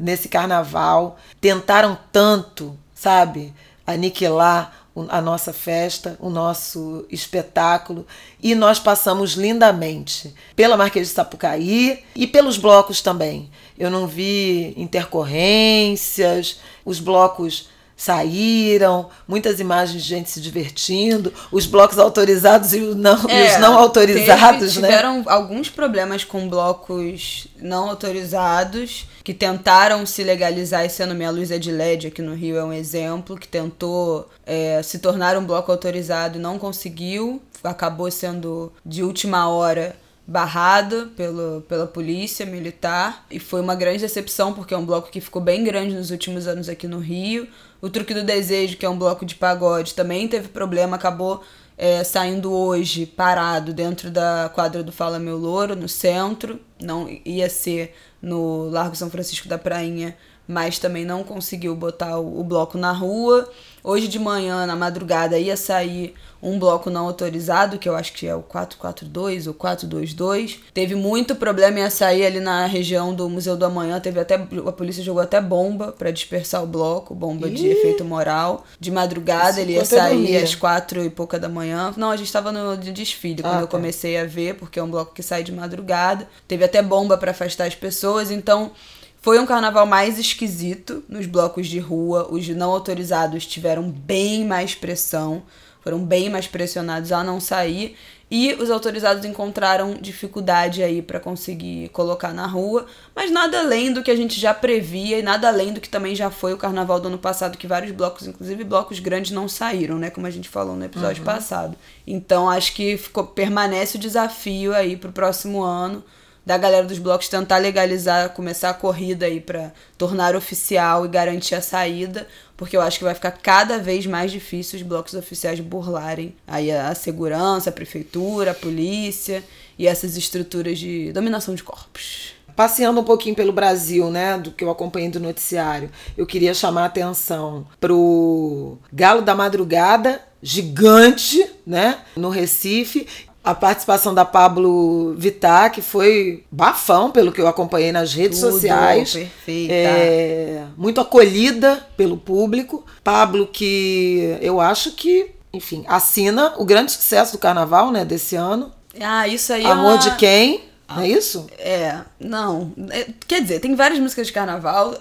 [0.02, 1.18] nesse carnaval.
[1.40, 3.54] Tentaram tanto, sabe,
[3.86, 8.08] aniquilar a nossa festa, o nosso espetáculo,
[8.42, 13.50] e nós passamos lindamente pela Marquês de Sapucaí e pelos blocos também.
[13.78, 21.98] Eu não vi intercorrências, os blocos saíram, muitas imagens de gente se divertindo, os blocos
[21.98, 24.88] autorizados e os não, é, e os não autorizados, teve, né?
[24.90, 31.50] Tiveram alguns problemas com blocos não autorizados que tentaram se legalizar, e sendo minha luz
[31.50, 35.46] é de LED aqui no Rio é um exemplo, que tentou é, se tornar um
[35.46, 39.96] bloco autorizado e não conseguiu, acabou sendo de última hora
[40.28, 45.22] barrado pelo, pela polícia militar e foi uma grande decepção porque é um bloco que
[45.22, 47.48] ficou bem grande nos últimos anos aqui no Rio.
[47.82, 51.44] O Truque do Desejo, que é um bloco de pagode, também teve problema, acabou
[51.78, 56.60] é, saindo hoje parado dentro da quadra do Fala Meu Louro, no centro.
[56.82, 60.16] Não ia ser no Largo São Francisco da Prainha,
[60.48, 63.50] mas também não conseguiu botar o, o bloco na rua.
[63.84, 66.14] Hoje de manhã, na madrugada, ia sair
[66.46, 70.60] um bloco não autorizado, que eu acho que é o 442 ou 422.
[70.72, 74.00] Teve muito problema em açaí ali na região do Museu do Amanhã.
[74.00, 74.36] Teve até.
[74.36, 77.56] A polícia jogou até bomba para dispersar o bloco, bomba Ih.
[77.56, 78.64] de efeito moral.
[78.80, 81.92] De madrugada Isso ele ia sair às quatro e pouca da manhã.
[81.98, 83.72] Não, a gente estava no de desfile quando ah, eu tá.
[83.72, 86.28] comecei a ver, porque é um bloco que sai de madrugada.
[86.48, 88.72] Teve até bomba para afastar as pessoas, então.
[89.20, 92.28] Foi um carnaval mais esquisito nos blocos de rua.
[92.30, 95.42] Os não autorizados tiveram bem mais pressão
[95.86, 97.95] foram bem mais pressionados a não sair
[98.30, 104.02] e os autorizados encontraram dificuldade aí para conseguir colocar na rua, mas nada além do
[104.02, 107.00] que a gente já previa e nada além do que também já foi o carnaval
[107.00, 110.10] do ano passado, que vários blocos, inclusive blocos grandes, não saíram, né?
[110.10, 111.26] Como a gente falou no episódio uhum.
[111.26, 111.78] passado.
[112.08, 116.04] Então acho que ficou, permanece o desafio aí pro próximo ano
[116.46, 121.56] da galera dos blocos tentar legalizar, começar a corrida aí para tornar oficial e garantir
[121.56, 125.60] a saída, porque eu acho que vai ficar cada vez mais difícil os blocos oficiais
[125.60, 129.44] burlarem aí a, segurança, a prefeitura, a polícia
[129.78, 132.34] e essas estruturas de dominação de corpos.
[132.56, 136.84] passeando um pouquinho pelo Brasil, né, do que eu acompanhei do noticiário, eu queria chamar
[136.84, 143.08] a atenção pro Galo da Madrugada, gigante, né, no Recife,
[143.46, 148.54] a participação da Pablo Vittar, que foi bafão, pelo que eu acompanhei nas redes Tudo
[148.54, 149.14] sociais.
[149.14, 149.74] perfeita.
[149.74, 152.84] É, muito acolhida pelo público.
[153.04, 158.74] Pablo, que eu acho que, enfim, assina o grande sucesso do carnaval, né, desse ano.
[159.00, 159.98] Ah, isso aí Amor é uma...
[159.98, 160.64] de quem?
[160.90, 161.48] Não é isso?
[161.60, 162.74] É, não.
[162.90, 164.96] É, quer dizer, tem várias músicas de carnaval.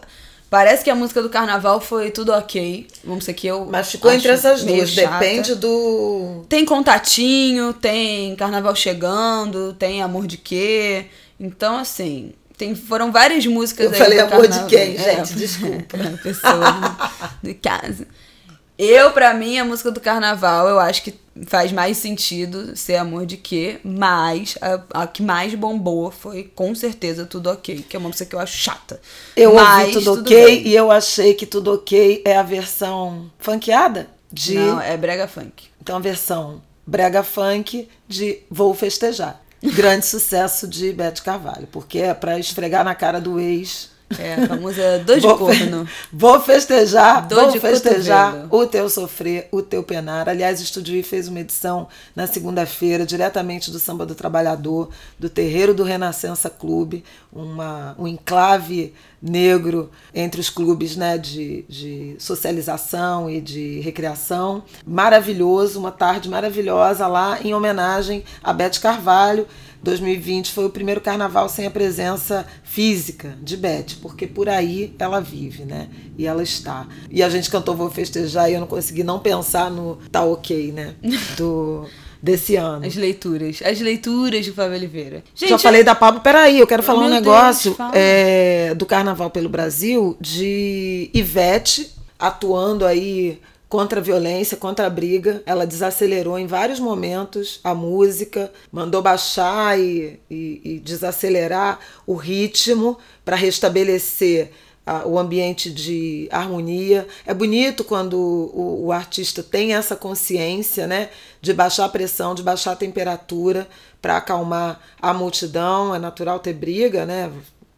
[0.55, 2.87] Parece que a música do carnaval foi tudo ok.
[3.03, 3.67] Vamos ser que eu.
[3.69, 4.95] Mas ficou entre essas duas.
[4.95, 6.45] Depende do.
[6.49, 11.07] Tem contatinho, tem carnaval chegando, tem amor de quê.
[11.41, 12.35] Então, assim.
[12.57, 14.69] Tem, foram várias músicas Eu aí falei do amor de carnaval.
[14.69, 15.35] quem, É, gente?
[15.35, 15.97] Desculpa.
[16.15, 17.11] a pessoa
[17.43, 18.07] do caso.
[18.77, 21.15] Eu, pra mim, a música do carnaval, eu acho que
[21.47, 26.75] faz mais sentido ser amor de quê, mas a, a que mais bombou foi com
[26.75, 29.01] certeza Tudo Ok, que é uma música que eu acho chata.
[29.37, 30.69] Eu mas, ouvi tudo, tudo ok bem.
[30.69, 34.55] e eu achei que tudo ok é a versão funkeada de.
[34.55, 35.69] Não, é brega funk.
[35.81, 39.41] Então a versão brega funk de Vou Festejar.
[39.63, 43.94] Grande sucesso de Beth Carvalho, porque é pra esfregar na cara do ex.
[44.19, 45.89] É a famosa dor de corno.
[46.13, 48.63] Vou festejar, Dor vou festejar cotovelo.
[48.63, 50.29] o teu sofrer, o teu penar.
[50.29, 55.29] Aliás, o Estúdio I fez uma edição na segunda-feira, diretamente do Samba do Trabalhador, do
[55.29, 58.93] terreiro do Renascença Clube, uma, um enclave
[59.25, 64.63] negro entre os clubes né, de, de socialização e de recreação.
[64.87, 69.47] Maravilhoso, uma tarde maravilhosa lá em homenagem a Beth Carvalho.
[69.85, 75.21] 2020 foi o primeiro carnaval sem a presença física de Beth, porque por aí ela
[75.21, 75.89] vive, né?
[76.19, 76.89] E ela está.
[77.11, 80.73] E a gente cantou Vou Festejar e eu não consegui não pensar no Tá Ok,
[80.73, 80.95] né?
[81.37, 81.87] Do,
[82.21, 82.87] desse ano.
[82.87, 83.61] As leituras.
[83.63, 85.23] As leituras de Fábio Oliveira.
[85.35, 87.93] Gente, Já falei da Pablo, peraí, eu quero falar um Deus, negócio fala.
[87.95, 93.39] é, do Carnaval pelo Brasil, de Ivete atuando aí
[93.75, 95.43] contra a violência, contra a briga.
[95.45, 102.97] Ela desacelerou em vários momentos a música, mandou baixar e, e- e desacelerar o ritmo
[103.25, 104.53] para restabelecer
[104.87, 107.05] a- o ambiente de harmonia.
[107.27, 111.09] É bonito quando o, o artista tem essa consciência, né,
[111.41, 113.67] de baixar a pressão, de baixar a temperatura
[114.01, 115.93] para acalmar a multidão.
[115.93, 117.29] É natural ter briga, né?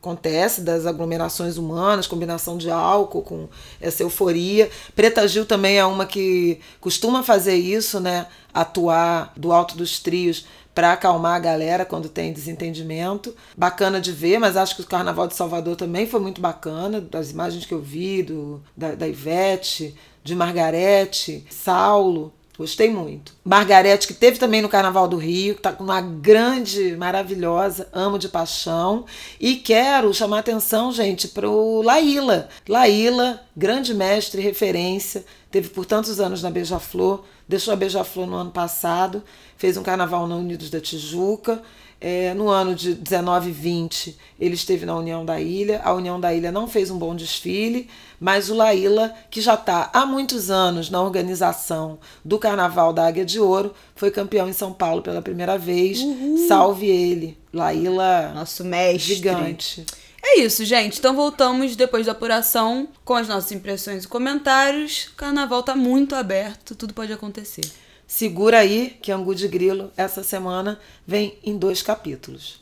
[0.00, 3.48] Acontece das aglomerações humanas, combinação de álcool com
[3.80, 4.70] essa euforia.
[4.94, 8.26] Preta Gil também é uma que costuma fazer isso, né?
[8.54, 13.34] Atuar do alto dos trios para acalmar a galera quando tem desentendimento.
[13.56, 17.30] Bacana de ver, mas acho que o Carnaval de Salvador também foi muito bacana, das
[17.30, 22.30] imagens que eu vi, do, da, da Ivete, de Margarete, Saulo.
[22.58, 23.34] Gostei muito.
[23.44, 28.18] Margarete, que teve também no Carnaval do Rio, que tá com uma grande, maravilhosa, amo
[28.18, 29.04] de paixão.
[29.38, 32.48] E quero chamar atenção, gente, pro Laíla.
[32.66, 38.50] Laíla, grande mestre, referência, teve por tantos anos na Beija-Flor, deixou a Beija-Flor no ano
[38.50, 39.22] passado,
[39.58, 41.62] fez um carnaval na Unidos da Tijuca.
[41.98, 45.80] É, no ano de 19 e 20, ele esteve na União da Ilha.
[45.82, 47.88] A União da Ilha não fez um bom desfile,
[48.20, 53.24] mas o Laíla, que já está há muitos anos na organização do Carnaval da Águia
[53.24, 55.98] de Ouro, foi campeão em São Paulo pela primeira vez.
[56.46, 57.38] Salve ele.
[57.52, 59.14] Laíla, Nosso mestre.
[59.14, 59.86] gigante.
[60.22, 60.98] É isso, gente.
[60.98, 65.08] Então voltamos depois da apuração com as nossas impressões e comentários.
[65.12, 67.64] O carnaval tá muito aberto, tudo pode acontecer.
[68.06, 72.60] Segura aí que Angu de Grilo, essa semana, vem em dois capítulos.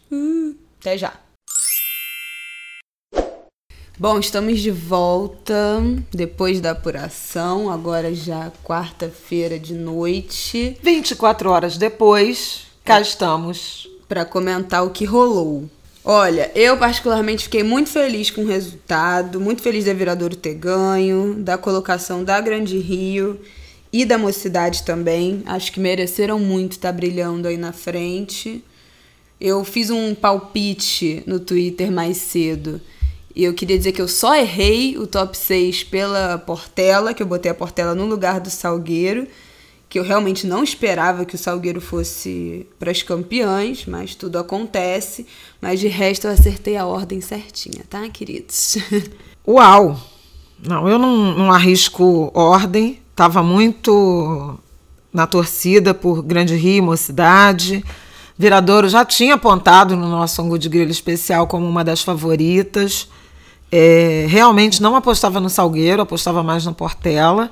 [0.81, 1.13] Até já.
[3.97, 5.81] Bom, estamos de volta
[6.11, 13.89] depois da apuração, agora já quarta-feira de noite, 24 horas depois, cá estamos.
[14.09, 15.69] para comentar o que rolou.
[16.05, 21.35] Olha, eu particularmente fiquei muito feliz com o resultado, muito feliz da Viradouro ter ganho,
[21.35, 23.41] da colocação da Grande Rio
[23.95, 25.45] e da Mocidade também.
[25.47, 28.61] Acho que mereceram muito estar brilhando aí na frente.
[29.41, 32.81] Eu fiz um palpite no Twitter mais cedo.
[33.37, 37.27] E eu queria dizer que eu só errei o top 6 pela Portela, que eu
[37.27, 39.29] botei a Portela no lugar do Salgueiro,
[39.89, 45.25] que eu realmente não esperava que o Salgueiro fosse para as campeãs, mas tudo acontece.
[45.61, 48.77] Mas de resto eu acertei a ordem certinha, tá, queridos?
[49.47, 50.01] Uau!
[50.59, 53.04] Não, eu não, não arrisco ordem.
[53.15, 54.59] Tava muito
[55.13, 57.85] na torcida por Grande Rio, Mocidade.
[58.37, 63.09] Viradouro já tinha apontado no nosso Angu de Grilo especial como uma das favoritas.
[63.71, 67.51] É, realmente não apostava no Salgueiro, apostava mais na Portela.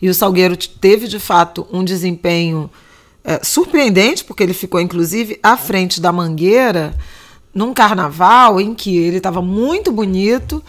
[0.00, 2.70] E o Salgueiro teve, de fato, um desempenho
[3.24, 6.96] é, surpreendente, porque ele ficou, inclusive, à frente da Mangueira
[7.52, 10.62] num carnaval em que ele estava muito bonito,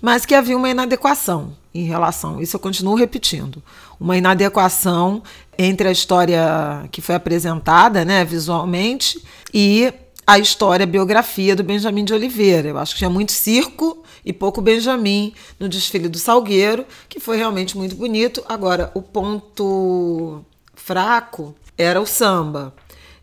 [0.00, 2.40] mas que havia uma inadequação em relação.
[2.40, 3.62] Isso eu continuo repetindo.
[4.00, 5.22] Uma inadequação
[5.58, 9.92] entre a história que foi apresentada, né, visualmente, e
[10.26, 12.68] a história, a biografia do Benjamin de Oliveira.
[12.68, 17.38] Eu acho que tinha muito circo e pouco Benjamin no desfile do Salgueiro, que foi
[17.38, 18.44] realmente muito bonito.
[18.46, 22.74] Agora, o ponto fraco era o samba.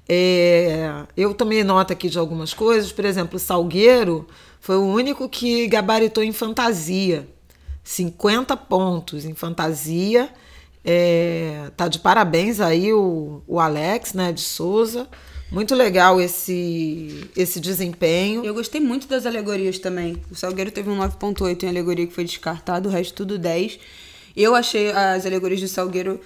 [0.09, 4.27] É, eu tomei nota aqui de algumas coisas, por exemplo, o Salgueiro
[4.59, 7.27] foi o único que gabaritou em fantasia.
[7.83, 10.27] 50 pontos em fantasia.
[10.87, 15.07] É, tá de parabéns aí o, o Alex, né, de Souza.
[15.51, 18.45] Muito legal esse, esse desempenho.
[18.45, 20.21] Eu gostei muito das alegorias também.
[20.29, 23.79] O Salgueiro teve um 9.8 em alegoria que foi descartado, o resto tudo 10.
[24.37, 26.19] Eu achei as alegorias do Salgueiro,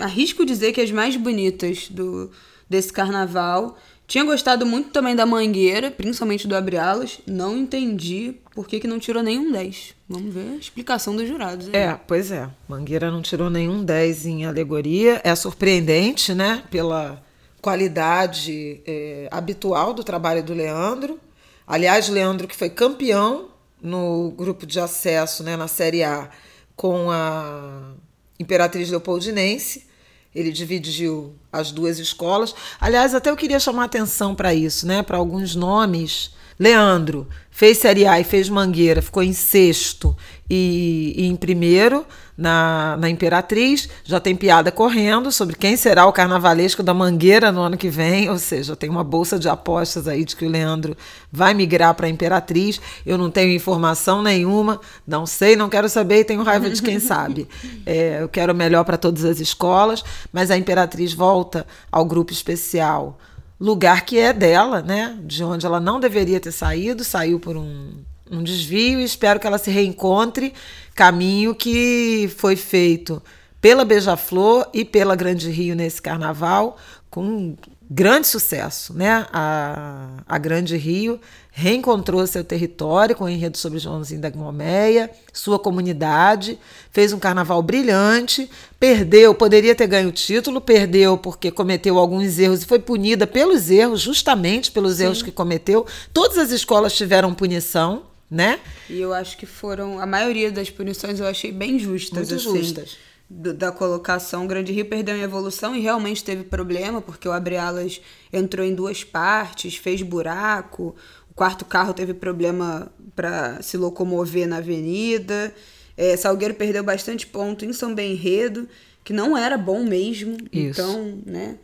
[0.00, 2.30] arrisco dizer que as mais bonitas do,
[2.68, 3.78] desse carnaval.
[4.12, 7.18] Tinha gostado muito também da Mangueira, principalmente do Abre Alas.
[7.26, 9.94] Não entendi por que, que não tirou nenhum 10.
[10.06, 11.68] Vamos ver a explicação dos jurados.
[11.68, 11.74] Aí.
[11.74, 12.46] É, pois é.
[12.68, 15.18] Mangueira não tirou nenhum 10 em alegoria.
[15.24, 16.62] É surpreendente, né?
[16.70, 17.24] Pela
[17.62, 21.18] qualidade é, habitual do trabalho do Leandro.
[21.66, 23.48] Aliás, Leandro que foi campeão
[23.80, 26.28] no grupo de acesso, né, na Série A,
[26.76, 27.94] com a
[28.38, 29.86] Imperatriz Leopoldinense.
[30.34, 32.54] Ele dividiu as duas escolas.
[32.80, 35.02] Aliás, até eu queria chamar atenção para isso, né?
[35.02, 36.30] Para alguns nomes.
[36.58, 40.16] Leandro fez Série A e fez Mangueira, ficou em sexto
[40.48, 43.88] e, e, em primeiro na, na Imperatriz.
[44.04, 48.30] Já tem piada correndo sobre quem será o carnavalesco da Mangueira no ano que vem,
[48.30, 50.96] ou seja, tem uma bolsa de apostas aí de que o Leandro
[51.30, 52.80] vai migrar para a Imperatriz.
[53.04, 56.98] Eu não tenho informação nenhuma, não sei, não quero saber e tenho raiva de quem
[57.00, 57.48] sabe.
[57.84, 62.32] É, eu quero o melhor para todas as escolas, mas a Imperatriz volta ao grupo
[62.32, 63.18] especial
[63.60, 65.16] lugar que é dela, né?
[65.22, 67.92] De onde ela não deveria ter saído, saiu por um
[68.32, 70.54] um desvio e espero que ela se reencontre.
[70.94, 73.22] Caminho que foi feito
[73.60, 76.76] pela Beija-Flor e pela Grande Rio nesse carnaval,
[77.08, 77.54] com
[77.88, 78.94] grande sucesso.
[78.94, 79.26] Né?
[79.32, 85.58] A, a Grande Rio reencontrou seu território com o enredo sobre Joãozinho da Gomeia, sua
[85.58, 86.58] comunidade,
[86.90, 92.62] fez um carnaval brilhante, perdeu, poderia ter ganho o título, perdeu porque cometeu alguns erros
[92.62, 95.04] e foi punida pelos erros, justamente pelos Sim.
[95.04, 95.86] erros que cometeu.
[96.12, 98.58] Todas as escolas tiveram punição, né?
[98.88, 100.00] E eu acho que foram.
[100.00, 102.30] A maioria das punições eu achei bem justas.
[102.30, 102.96] Muito assim, justas.
[103.28, 104.44] Da colocação.
[104.44, 108.00] O Grande Rio perdeu em evolução e realmente teve problema, porque o Abre Alas
[108.32, 110.96] entrou em duas partes, fez buraco.
[111.30, 115.54] O quarto carro teve problema para se locomover na avenida.
[115.94, 118.66] É, Salgueiro perdeu bastante ponto em São Benredo,
[119.04, 120.38] que não era bom mesmo.
[120.50, 120.80] Isso.
[120.80, 121.58] Então, né?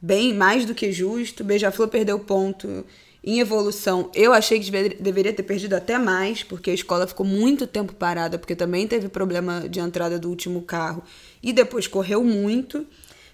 [0.00, 1.44] Bem mais do que justo.
[1.44, 2.84] Beija-Flor perdeu ponto
[3.26, 7.66] em evolução, eu achei que deveria ter perdido até mais, porque a escola ficou muito
[7.66, 11.02] tempo parada, porque também teve problema de entrada do último carro
[11.42, 12.86] e depois correu muito.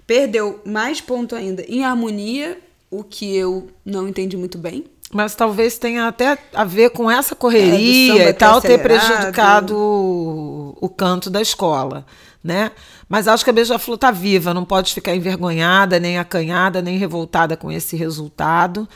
[0.07, 2.59] Perdeu mais ponto ainda em harmonia,
[2.90, 4.85] o que eu não entendi muito bem.
[5.12, 10.88] Mas talvez tenha até a ver com essa correria é, e tal ter prejudicado o,
[10.88, 12.07] canto da escola,
[12.44, 12.70] né?
[13.09, 17.57] Mas acho que a Beija-Flor está viva, não pode ficar envergonhada, nem acanhada, nem revoltada
[17.57, 18.88] com esse resultado.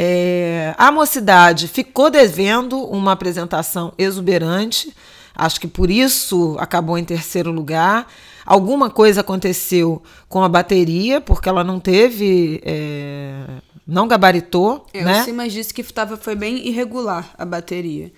[0.00, 4.94] É, a mocidade ficou devendo uma apresentação exuberante,
[5.34, 8.06] acho que por isso acabou em terceiro lugar.
[8.46, 12.60] Alguma coisa aconteceu com a bateria, porque ela não teve.
[12.64, 13.42] É,
[13.84, 14.86] não gabaritou.
[14.94, 15.20] É, né?
[15.20, 18.12] O Simas disse que tava, foi bem irregular a bateria.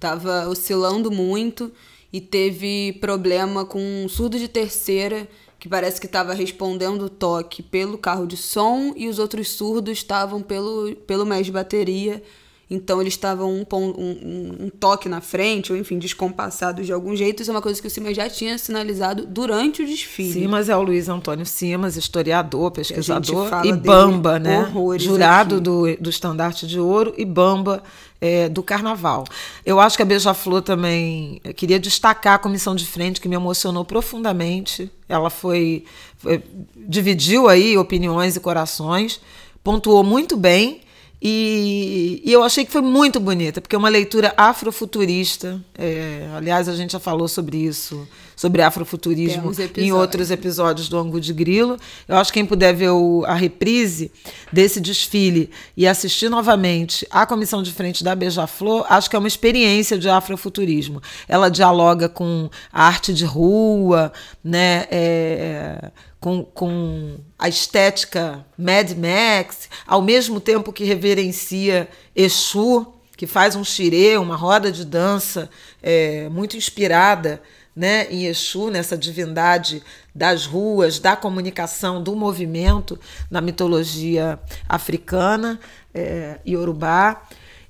[0.00, 1.70] Tava oscilando muito
[2.10, 7.62] e teve problema com um surdo de terceira que parece que estava respondendo o toque
[7.62, 12.22] pelo carro de som e os outros surdos estavam pelo, pelo mesh de bateria.
[12.68, 17.40] Então eles estavam um, um, um, toque na frente, ou enfim, descompassados de algum jeito.
[17.40, 20.32] Isso é uma coisa que o Simas já tinha sinalizado durante o desfile.
[20.32, 24.72] Simas é o Luiz Antônio Simas, historiador, pesquisador e Bamba, né?
[24.98, 27.84] Jurado do, do Estandarte de Ouro e Bamba
[28.20, 29.24] é, do carnaval.
[29.64, 33.84] Eu acho que a Beija-Flor também queria destacar a comissão de frente, que me emocionou
[33.84, 34.90] profundamente.
[35.08, 35.84] Ela foi,
[36.18, 36.42] foi
[36.74, 39.20] dividiu aí opiniões e corações,
[39.62, 40.80] pontuou muito bem.
[41.20, 45.60] E, e, eu achei que foi muito bonita, porque é uma leitura afrofuturista.
[45.76, 51.18] É, aliás, a gente já falou sobre isso, sobre afrofuturismo em outros episódios do Angu
[51.18, 51.78] de Grilo.
[52.06, 54.12] Eu acho que quem puder ver o, a reprise
[54.52, 59.28] desse desfile e assistir novamente a comissão de frente da Beija-Flor, acho que é uma
[59.28, 61.02] experiência de afrofuturismo.
[61.26, 64.12] Ela dialoga com a arte de rua,
[64.44, 64.86] né?
[64.90, 65.90] É,
[66.26, 72.84] com, com a estética Mad Max, ao mesmo tempo que reverencia Exu,
[73.16, 75.48] que faz um xirê, uma roda de dança
[75.80, 77.40] é, muito inspirada
[77.76, 79.80] né, em Exu, nessa divindade
[80.12, 82.98] das ruas, da comunicação, do movimento
[83.30, 84.36] na mitologia
[84.68, 85.60] africana,
[85.94, 87.22] é, Yorubá.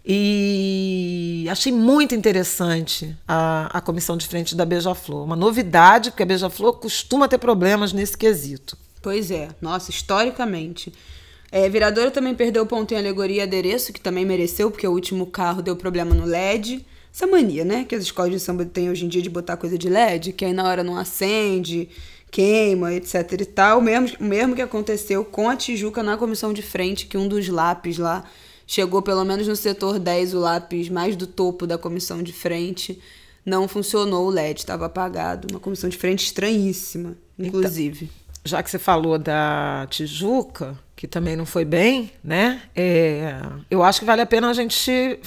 [0.08, 5.24] E achei muito interessante a, a comissão de frente da Beija-Flor.
[5.24, 8.78] Uma novidade, porque a Beija-Flor costuma ter problemas nesse quesito.
[9.02, 10.92] Pois é, nossa, historicamente.
[11.50, 15.60] É, Viradouro também perdeu ponto em alegoria adereço, que também mereceu, porque o último carro
[15.60, 16.86] deu problema no LED.
[17.12, 19.76] Essa mania, né, que as escolas de samba têm hoje em dia de botar coisa
[19.76, 21.88] de LED, que aí na hora não acende,
[22.30, 23.78] queima, etc e tal.
[23.78, 27.48] O mesmo, mesmo que aconteceu com a Tijuca na comissão de frente, que um dos
[27.48, 28.24] lápis lá
[28.66, 33.00] chegou pelo menos no setor 10 o lápis mais do topo da comissão de frente.
[33.44, 35.46] Não funcionou o LED, estava apagado.
[35.50, 38.06] Uma comissão de frente estranhíssima, inclusive.
[38.06, 42.62] Então, já que você falou da Tijuca, que também não foi bem, né?
[42.74, 43.40] É,
[43.70, 45.20] eu acho que vale a pena a gente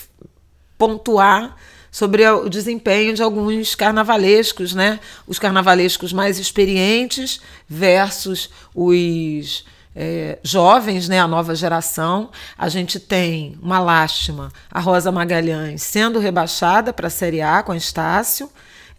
[0.77, 1.55] pontuar
[1.91, 4.99] sobre o desempenho de alguns carnavalescos, né?
[5.27, 9.65] Os carnavalescos mais experientes versus os
[10.01, 12.29] é, jovens, né, a nova geração.
[12.57, 17.73] A gente tem uma lástima, a Rosa Magalhães sendo rebaixada para a Série A com
[17.73, 18.49] a Estácio.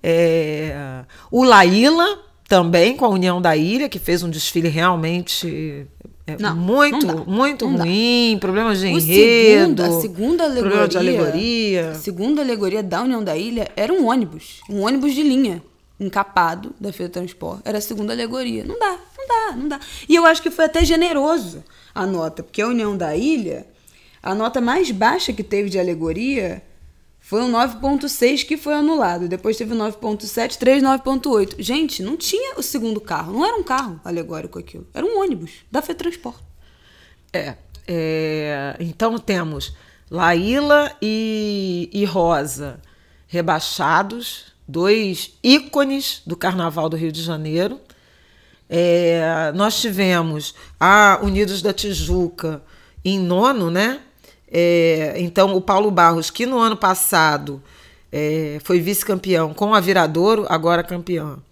[0.03, 5.87] É, o Laíla também com a União da Ilha, que fez um desfile realmente
[6.27, 8.41] é, não, muito, não muito não ruim, dá.
[8.41, 9.83] problemas de enredo.
[9.83, 11.91] a segunda alegoria, problema de alegoria.
[11.93, 15.63] A segunda alegoria da União da Ilha era um ônibus, um ônibus de linha
[15.99, 17.61] encapado da Feira Transport.
[17.65, 18.65] Era a segunda alegoria.
[18.65, 18.99] Não dá,
[19.31, 19.81] dá, não dá.
[20.09, 21.63] E eu acho que foi até generoso
[21.95, 23.67] a nota, porque a União da Ilha,
[24.23, 26.63] a nota mais baixa que teve de alegoria
[27.21, 29.29] foi um 9.6 que foi anulado.
[29.29, 31.55] Depois teve 9.7, 3, 9.8.
[31.59, 33.33] Gente, não tinha o segundo carro.
[33.33, 34.87] Não era um carro alegórico aquilo.
[34.93, 36.39] Era um ônibus da FETransport.
[37.33, 37.55] É,
[37.87, 39.75] é então temos
[40.11, 42.81] Laíla e, e Rosa
[43.29, 47.81] rebaixados dois ícones do Carnaval do Rio de Janeiro.
[48.73, 52.63] É, nós tivemos a Unidos da Tijuca
[53.05, 54.01] em nono, né?
[54.49, 57.61] É, então, o Paulo Barros, que no ano passado
[58.13, 61.43] é, foi vice-campeão com a Viradouro, agora campeão,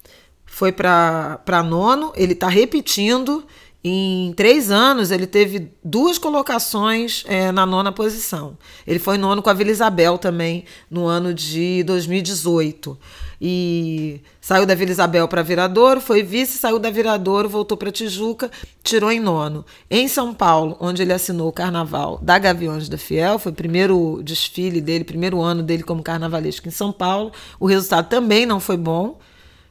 [0.47, 3.45] foi para nono, ele está repetindo.
[3.91, 8.59] Em três anos, ele teve duas colocações é, na nona posição.
[8.87, 12.99] Ele foi nono com a Vila Isabel também, no ano de 2018.
[13.41, 18.51] E saiu da Vila Isabel para Viradouro, foi vice, saiu da Viradouro, voltou para Tijuca,
[18.83, 19.65] tirou em nono.
[19.91, 24.21] Em São Paulo, onde ele assinou o carnaval da Gaviões da Fiel, foi o primeiro
[24.23, 27.33] desfile dele, primeiro ano dele como carnavalesco em São Paulo.
[27.59, 29.19] O resultado também não foi bom,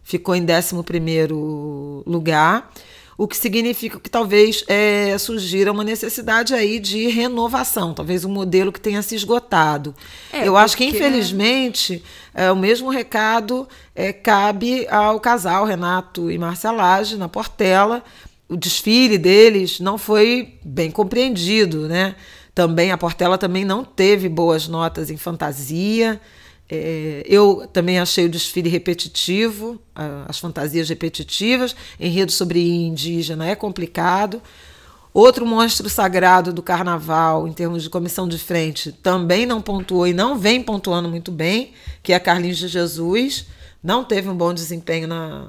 [0.01, 2.67] ficou em 11 primeiro lugar
[3.17, 8.71] o que significa que talvez é, surgira uma necessidade aí de renovação, talvez um modelo
[8.71, 9.95] que tenha se esgotado.
[10.31, 12.03] É, Eu acho que, infelizmente,
[12.33, 18.03] é, o mesmo recado é, cabe ao casal Renato e Marcelage na Portela.
[18.47, 22.15] O desfile deles não foi bem compreendido, né?
[22.53, 26.21] Também a Portela também não teve boas notas em fantasia.
[26.69, 29.79] É, eu também achei o desfile repetitivo,
[30.27, 34.41] as fantasias repetitivas, enredo sobre indígena é complicado.
[35.13, 40.13] Outro monstro sagrado do carnaval, em termos de comissão de frente, também não pontuou e
[40.13, 41.71] não vem pontuando muito bem,
[42.03, 43.47] que é Carlinhos de Jesus.
[43.81, 45.47] Não teve um bom desempenho na,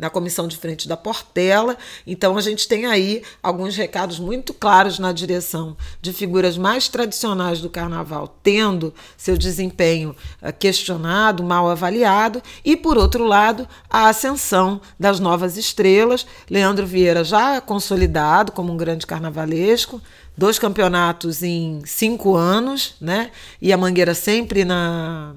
[0.00, 1.76] na comissão de frente da Portela.
[2.06, 7.60] Então a gente tem aí alguns recados muito claros na direção de figuras mais tradicionais
[7.60, 14.80] do carnaval tendo seu desempenho eh, questionado, mal avaliado, e por outro lado, a ascensão
[14.98, 16.26] das novas estrelas.
[16.48, 20.00] Leandro Vieira já consolidado como um grande carnavalesco,
[20.34, 23.30] dois campeonatos em cinco anos, né?
[23.60, 25.34] E a Mangueira sempre na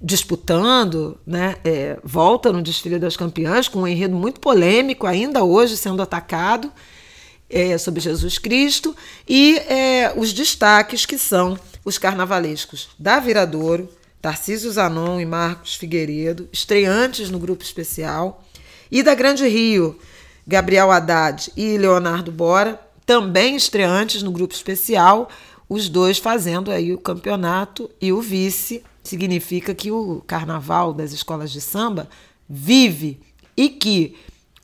[0.00, 5.76] disputando, né, é, volta no desfile das campeãs com um enredo muito polêmico, ainda hoje
[5.76, 6.72] sendo atacado
[7.50, 8.96] é, sobre Jesus Cristo,
[9.28, 13.88] e é, os destaques que são os carnavalescos da Viradouro,
[14.20, 18.42] Tarcísio Zanon e Marcos Figueiredo, estreantes no grupo especial,
[18.90, 19.98] e da Grande Rio,
[20.46, 25.28] Gabriel Haddad e Leonardo Bora, também estreantes no grupo especial,
[25.68, 31.50] os dois fazendo aí o campeonato e o vice significa que o carnaval das escolas
[31.50, 32.08] de samba
[32.48, 33.20] vive
[33.56, 34.16] e que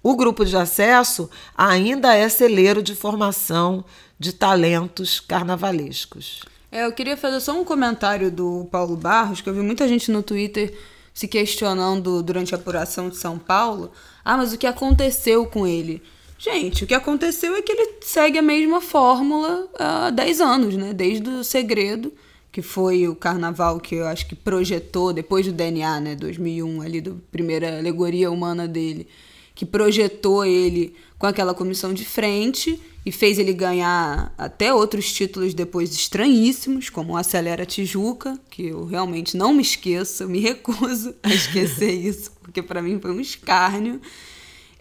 [0.03, 3.85] o grupo de acesso ainda é celeiro de formação
[4.19, 6.43] de talentos carnavalescos.
[6.71, 10.11] É, eu queria fazer só um comentário do Paulo Barros, que eu vi muita gente
[10.11, 10.77] no Twitter
[11.13, 13.93] se questionando durante a apuração de São Paulo.
[14.25, 16.03] Ah, mas o que aconteceu com ele?
[16.39, 20.93] Gente, o que aconteceu é que ele segue a mesma fórmula há 10 anos, né?
[20.93, 22.13] Desde o Segredo,
[22.53, 26.15] que foi o carnaval que eu acho que projetou, depois do DNA, né?
[26.15, 29.09] 2001, ali, da primeira alegoria humana dele,
[29.55, 35.55] que projetou ele com aquela comissão de frente e fez ele ganhar até outros títulos
[35.55, 41.15] depois estranhíssimos, como o Acelera Tijuca, que eu realmente não me esqueço, eu me recuso
[41.23, 43.99] a esquecer isso, porque para mim foi um escárnio.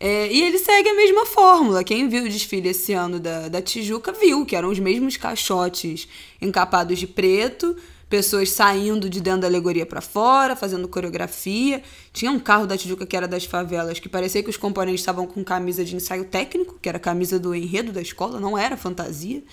[0.04, 1.84] É, e ele segue a mesma fórmula.
[1.84, 6.08] Quem viu o desfile esse ano da, da Tijuca viu que eram os mesmos caixotes
[6.42, 7.78] encapados de preto,
[8.10, 11.84] pessoas saindo de dentro da alegoria para fora, fazendo coreografia.
[12.12, 15.28] Tinha um carro da Tijuca que era das favelas, que parecia que os componentes estavam
[15.28, 19.44] com camisa de ensaio técnico, que era camisa do enredo da escola, não era fantasia.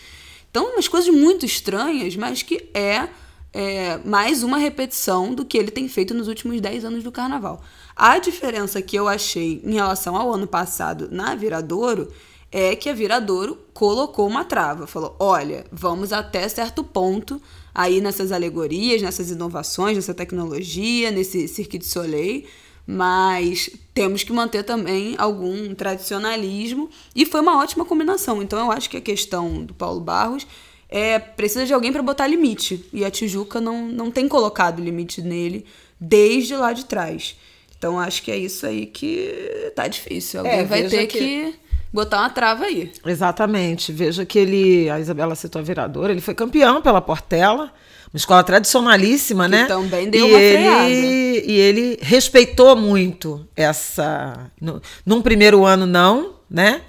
[0.51, 3.07] Então, umas coisas muito estranhas, mas que é,
[3.53, 7.63] é mais uma repetição do que ele tem feito nos últimos 10 anos do carnaval.
[8.01, 12.13] A diferença que eu achei em relação ao ano passado na Viradouro
[12.53, 17.43] é que a Viradouro colocou uma trava, falou: olha, vamos até certo ponto
[17.75, 22.45] aí nessas alegorias, nessas inovações, nessa tecnologia, nesse Cirque du Soleil,
[22.87, 28.41] mas temos que manter também algum tradicionalismo e foi uma ótima combinação.
[28.41, 30.47] Então eu acho que a questão do Paulo Barros
[30.89, 35.21] é precisa de alguém para botar limite e a Tijuca não, não tem colocado limite
[35.21, 35.67] nele
[36.01, 37.37] desde lá de trás.
[37.79, 40.41] Então acho que é isso aí que tá difícil.
[40.41, 41.19] Alguém é, vai ter que...
[41.19, 41.55] que...
[41.93, 42.93] botar uma trava aí.
[43.07, 43.93] Exatamente.
[43.93, 47.73] Veja que ele, a Isabela citou a viradora, ele foi campeão pela Portela,
[48.13, 49.67] uma escola tradicionalíssima, que né?
[49.67, 50.91] Também deu e uma ele, freada.
[50.91, 54.51] E ele respeitou muito essa.
[54.61, 56.83] No, num primeiro ano, não, né?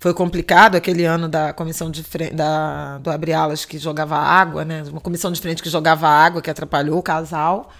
[0.00, 4.64] Foi complicado aquele ano da comissão de frente, da, do Abre Alas que jogava água,
[4.64, 4.82] né?
[4.90, 7.70] Uma comissão de frente que jogava água, que atrapalhou o casal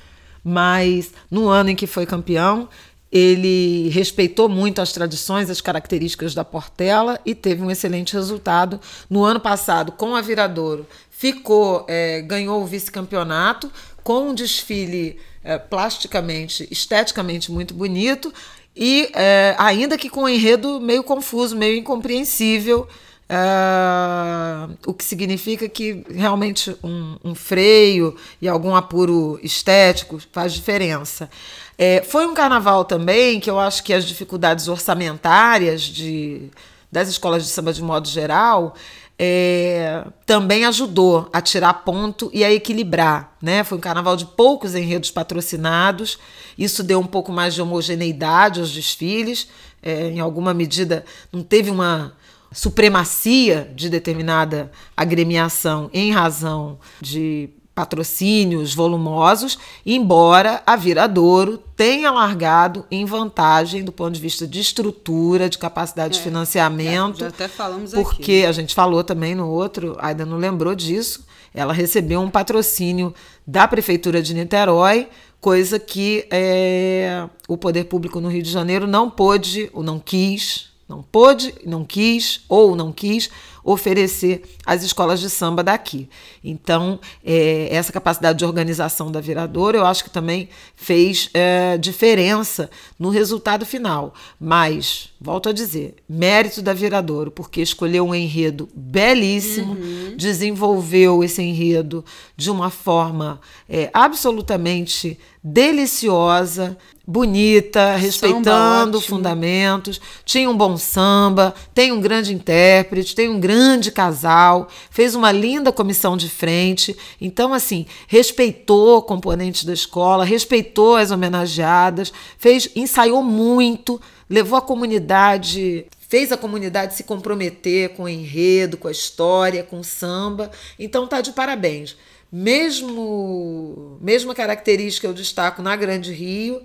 [0.45, 2.69] mas no ano em que foi campeão,
[3.11, 8.81] ele respeitou muito as tradições, as características da Portela e teve um excelente resultado.
[9.09, 13.71] No ano passado, com a Viradouro, ficou, é, ganhou o vice-campeonato
[14.03, 18.35] com um desfile é, plasticamente, esteticamente muito bonito
[18.75, 22.89] e é, ainda que com um enredo meio confuso, meio incompreensível
[23.25, 31.31] Uh, o que significa que realmente um, um, freio e algum apuro estético faz diferença.
[31.79, 36.51] É, foi um carnaval também que eu acho que as dificuldades orçamentárias de,
[36.93, 38.75] das escolas de samba de modo geral
[39.19, 43.37] é, também ajudou a tirar ponto e a equilibrar.
[43.41, 43.65] Né?
[43.65, 46.19] Foi um carnaval de poucos enredos patrocinados,
[46.59, 49.49] isso deu um pouco mais de homogeneidade aos desfiles,
[49.83, 52.13] é, em alguma medida não teve uma
[52.55, 63.05] supremacia de determinada agremiação em razão de patrocínios volumosos, embora a Viradouro tenha largado em
[63.05, 67.19] vantagem do ponto de vista de estrutura, de capacidade é, de financiamento.
[67.19, 68.47] Já, já até falamos porque aqui.
[68.47, 71.27] a gente falou também no outro, ainda não lembrou disso.
[71.53, 73.13] Ela recebeu um patrocínio
[73.45, 75.09] da Prefeitura de Niterói,
[75.41, 80.74] coisa que é, o poder público no Rio de Janeiro não pôde ou não quis
[80.89, 83.31] não pôde, não quis ou não quis
[83.65, 86.09] oferecer às escolas de samba daqui.
[86.45, 92.71] Então, é, essa capacidade de organização da viradora eu acho que também fez é, diferença
[92.99, 94.13] no resultado final.
[94.39, 100.15] Mas, volto a dizer, mérito da viradora, porque escolheu um enredo belíssimo, uhum.
[100.17, 102.05] desenvolveu esse enredo
[102.37, 112.01] de uma forma é, absolutamente deliciosa, bonita, respeitando fundamentos, tinha um bom samba, tem um
[112.01, 113.54] grande intérprete, tem um grande
[113.93, 116.97] casal, fez uma linda comissão de frente.
[117.21, 125.87] Então, assim, respeitou componentes da escola, respeitou as homenageadas, fez, ensaiou muito, levou a comunidade
[126.07, 130.49] fez a comunidade se comprometer com o enredo, com a história, com o samba.
[130.79, 131.97] Então tá de parabéns.
[132.31, 136.63] Mesmo mesma característica eu destaco na Grande Rio,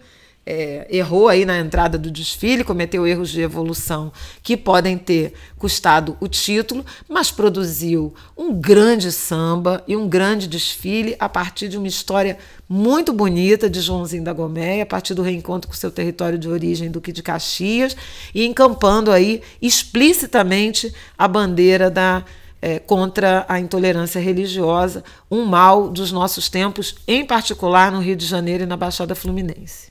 [0.49, 6.17] é, errou aí na entrada do desfile, cometeu erros de evolução que podem ter custado
[6.19, 11.87] o título, mas produziu um grande samba e um grande desfile a partir de uma
[11.87, 12.35] história
[12.67, 16.89] muito bonita de Joãozinho da Goméia, a partir do reencontro com seu território de origem,
[16.89, 17.95] Duque de Caxias,
[18.33, 22.25] e encampando aí explicitamente a bandeira da
[22.59, 28.25] é, contra a intolerância religiosa, um mal dos nossos tempos, em particular no Rio de
[28.25, 29.88] Janeiro e na Baixada Fluminense.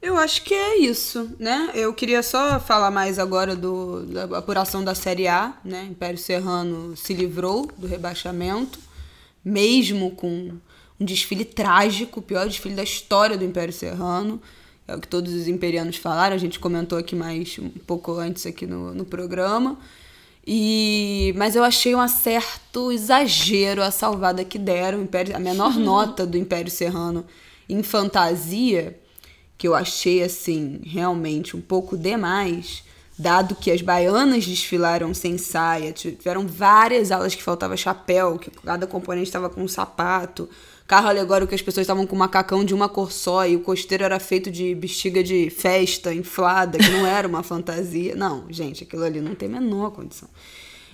[0.00, 1.70] Eu acho que é isso, né?
[1.74, 5.88] Eu queria só falar mais agora do, da apuração da Série A, né?
[5.90, 8.78] Império Serrano se livrou do rebaixamento,
[9.44, 10.52] mesmo com
[11.00, 14.40] um desfile trágico, o pior desfile da história do Império Serrano,
[14.88, 18.46] é o que todos os imperianos falaram, a gente comentou aqui mais um pouco antes
[18.46, 19.76] aqui no, no programa.
[20.46, 26.24] E, mas eu achei um certo exagero a salvada que deram, Império, a menor nota
[26.24, 27.26] do Império Serrano
[27.68, 28.96] em fantasia,
[29.58, 32.82] que eu achei assim realmente um pouco demais,
[33.18, 38.86] dado que as baianas desfilaram sem saia, tiveram várias aulas que faltava chapéu, que cada
[38.86, 40.48] componente estava com um sapato,
[40.86, 44.04] carro alegórico que as pessoas estavam com macacão de uma cor só e o costeiro
[44.04, 48.14] era feito de bexiga de festa inflada, que não era uma fantasia.
[48.14, 50.28] Não, gente, aquilo ali não tem a menor condição.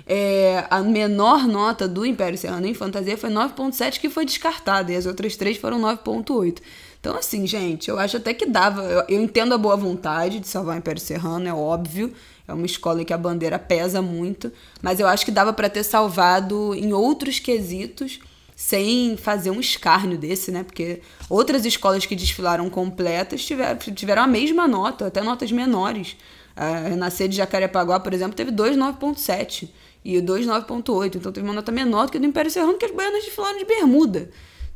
[0.06, 4.96] É, a menor nota do Império Serrano em fantasia foi 9.7, que foi descartada, e
[4.96, 6.58] as outras três foram 9.8.
[7.02, 8.82] Então, assim, gente, eu acho até que dava.
[8.82, 12.14] Eu, eu entendo a boa vontade de salvar o Império Serrano, é óbvio.
[12.46, 15.68] É uma escola em que a bandeira pesa muito, mas eu acho que dava para
[15.68, 18.20] ter salvado em outros quesitos
[18.54, 20.62] sem fazer um escárnio desse, né?
[20.62, 26.16] Porque outras escolas que desfilaram completas tiveram, tiveram a mesma nota, até notas menores.
[26.54, 29.68] A Renascer de Jacarepaguá, por exemplo, teve 2,9,7
[30.04, 31.16] e 2,9,8.
[31.16, 33.58] Então teve uma nota menor do que a do Império Serrano, que as baianas desfilaram
[33.58, 34.30] de bermuda.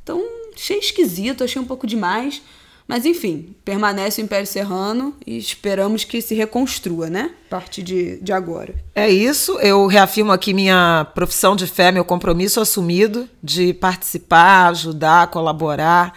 [0.06, 0.22] Então,
[0.54, 2.40] achei esquisito, achei um pouco demais.
[2.86, 7.32] Mas enfim, permanece o Império Serrano e esperamos que se reconstrua, né?
[7.48, 8.72] A partir de, de agora.
[8.94, 9.58] É isso.
[9.58, 16.16] Eu reafirmo aqui minha profissão de fé, meu compromisso assumido de participar, ajudar, colaborar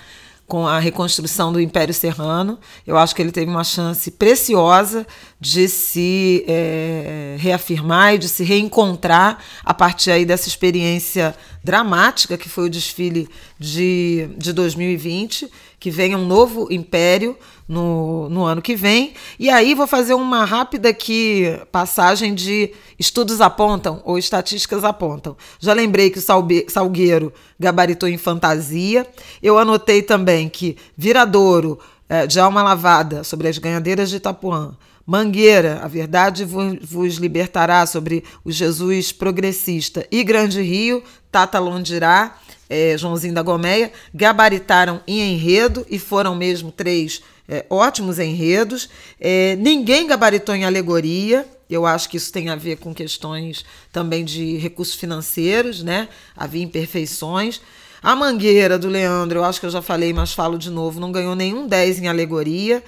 [0.50, 2.60] com a reconstrução do Império Serrano.
[2.86, 5.06] Eu acho que ele teve uma chance preciosa
[5.40, 12.50] de se é, reafirmar e de se reencontrar a partir aí dessa experiência dramática que
[12.50, 13.30] foi o desfile
[13.60, 19.14] de, de 2020, que venha um novo império no, no ano que vem.
[19.38, 25.38] E aí vou fazer uma rápida aqui passagem de estudos apontam ou estatísticas apontam.
[25.60, 29.08] Já lembrei que o Salgueiro gabaritou em fantasia.
[29.42, 34.76] Eu anotei também que Viradouro, é, de alma lavada, sobre as ganhadeiras de Itapuã.
[35.06, 40.06] Mangueira, a verdade vos libertará sobre o Jesus progressista.
[40.12, 41.02] E Grande Rio,
[41.32, 42.38] Tata Londirá,
[42.70, 48.88] é, Joãozinho da Gomeia, gabaritaram em enredo e foram mesmo três é, ótimos enredos.
[49.20, 51.48] É, ninguém gabaritou em alegoria.
[51.68, 56.08] Eu acho que isso tem a ver com questões também de recursos financeiros, né?
[56.36, 57.60] Havia imperfeições.
[58.02, 61.12] A Mangueira do Leandro, eu acho que eu já falei, mas falo de novo, não
[61.12, 62.84] ganhou nenhum 10 em alegoria.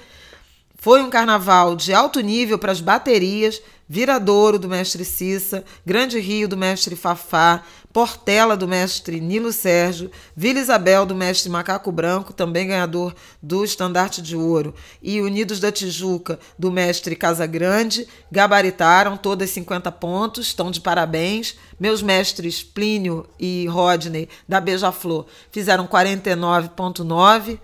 [0.78, 6.48] Foi um carnaval de alto nível para as baterias, Viradouro do mestre Cissa, Grande Rio
[6.48, 7.62] do mestre Fafá,
[7.92, 14.22] Portela do mestre Nilo Sérgio, Vila Isabel do mestre Macaco Branco, também ganhador do Estandarte
[14.22, 20.80] de Ouro, e Unidos da Tijuca do mestre Casagrande, gabaritaram todas 50 pontos, estão de
[20.80, 21.54] parabéns.
[21.78, 27.58] Meus mestres Plínio e Rodney da Beija-Flor fizeram 49,9.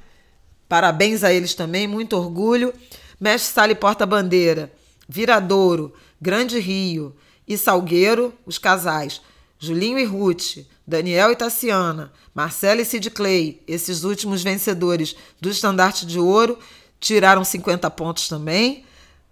[0.69, 2.75] Parabéns a eles também, muito orgulho.
[3.19, 4.71] Mestre Sale Porta-Bandeira,
[5.09, 7.17] Viradouro, Grande Rio
[7.47, 9.23] e Salgueiro, os casais
[9.59, 16.07] Julinho e Ruth, Daniel e Tassiana, Marcela e Sid Clay, esses últimos vencedores do Estandarte
[16.07, 16.59] de Ouro,
[17.01, 18.85] tiraram 50 pontos também.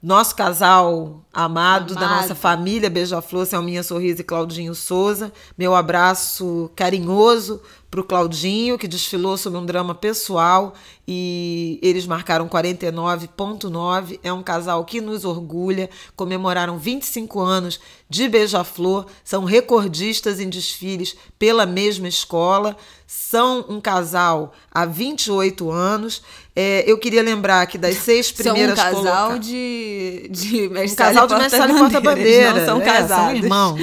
[0.03, 1.95] Nosso casal amado, amado.
[1.95, 5.33] da nossa família Beija-Flor, Selminha Sorriso e Claudinho Souza.
[5.57, 7.61] Meu abraço carinhoso
[7.91, 10.75] para o Claudinho, que desfilou sobre um drama pessoal
[11.09, 14.21] e eles marcaram 49,9.
[14.23, 15.89] É um casal que nos orgulha.
[16.15, 22.77] Comemoraram 25 anos de Beija-Flor, são recordistas em desfiles pela mesma escola,
[23.07, 26.23] são um casal há 28 anos.
[26.55, 29.39] É, eu queria lembrar que das seis primeiras São um casal coloca...
[29.41, 32.65] de, de um casal de mestre porta-bandeira.
[32.65, 33.27] São é, casados.
[33.27, 33.81] São irmãos.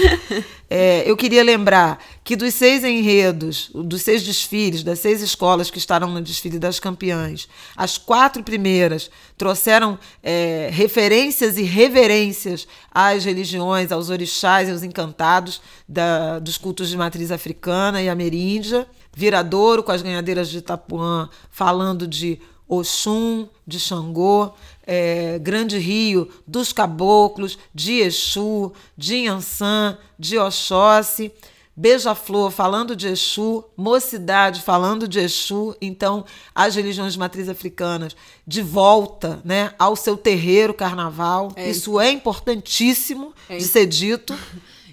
[0.76, 5.78] É, eu queria lembrar que dos seis enredos, dos seis desfiles, das seis escolas que
[5.78, 7.48] estarão no desfile das campeãs,
[7.78, 15.62] as quatro primeiras trouxeram é, referências e reverências às religiões, aos orixás e aos encantados
[15.88, 18.88] da, dos cultos de matriz africana e ameríndia.
[19.16, 24.54] Viradouro, com as ganhadeiras de Itapuã, falando de Oxum, de Xangô,
[24.86, 31.32] é, Grande Rio, dos Caboclos, de Exu, de Yansan, de Oxóssi,
[31.76, 38.16] Beija-Flor falando de Exu, Mocidade falando de Exu, então as religiões de matriz africanas
[38.46, 41.52] de volta né, ao seu terreiro carnaval.
[41.56, 41.70] É.
[41.70, 43.58] Isso é importantíssimo é.
[43.58, 44.38] de ser dito.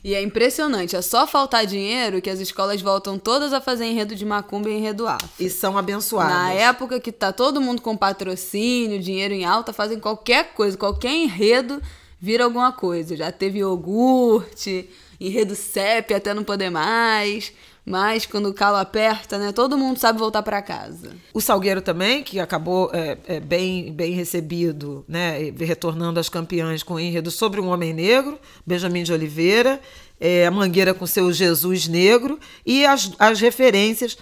[0.03, 4.15] E é impressionante, é só faltar dinheiro que as escolas voltam todas a fazer enredo
[4.15, 5.29] de macumba e enredo afro.
[5.39, 6.33] E são abençoadas.
[6.33, 11.13] Na época que tá todo mundo com patrocínio, dinheiro em alta, fazem qualquer coisa, qualquer
[11.13, 11.83] enredo
[12.19, 13.15] vira alguma coisa.
[13.15, 14.89] Já teve iogurte,
[15.21, 17.53] enredo CEP até não poder mais.
[17.85, 19.53] Mas quando o calo aperta, né?
[19.53, 21.13] Todo mundo sabe voltar para casa.
[21.33, 25.51] O Salgueiro também, que acabou é, é, bem, bem recebido, né?
[25.59, 29.81] Retornando às campeãs com o enredo sobre um homem negro, Benjamin de Oliveira,
[30.21, 34.17] é, a Mangueira com seu Jesus Negro e as, as referências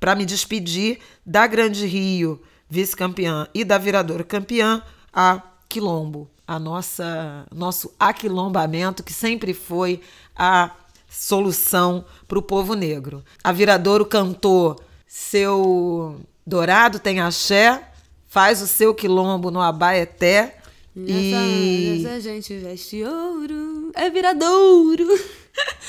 [0.00, 4.82] para me despedir da Grande Rio, vice-campeã, e da Viradouro campeã,
[5.12, 10.00] a Quilombo, a nossa nosso aquilombamento que sempre foi
[10.36, 10.70] a
[11.08, 13.24] solução para o povo negro.
[13.42, 14.76] A Viradouro cantou
[15.06, 17.90] seu Dourado tem axé,
[18.28, 20.58] faz o seu quilombo no Abaeté.
[20.94, 25.06] Nessa, e nessa gente veste ouro, é viradouro.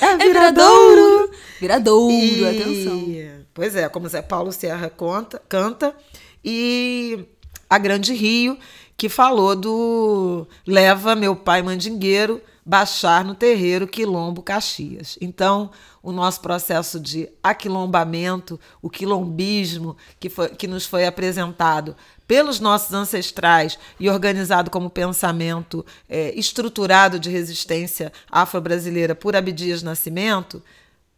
[0.00, 1.30] É viradouro.
[1.60, 2.44] Viradouro, e...
[2.44, 3.44] atenção.
[3.54, 5.94] Pois é, como Zé Paulo Serra conta, canta.
[6.44, 7.26] E
[7.68, 8.58] a Grande Rio,
[8.96, 15.16] que falou do Leva meu pai mandingueiro baixar no terreiro Quilombo Caxias.
[15.22, 15.70] Então,
[16.02, 21.96] o nosso processo de aquilombamento, o quilombismo que, foi, que nos foi apresentado
[22.26, 30.62] pelos nossos ancestrais e organizado como pensamento é, estruturado de resistência afro-brasileira por Abdias Nascimento,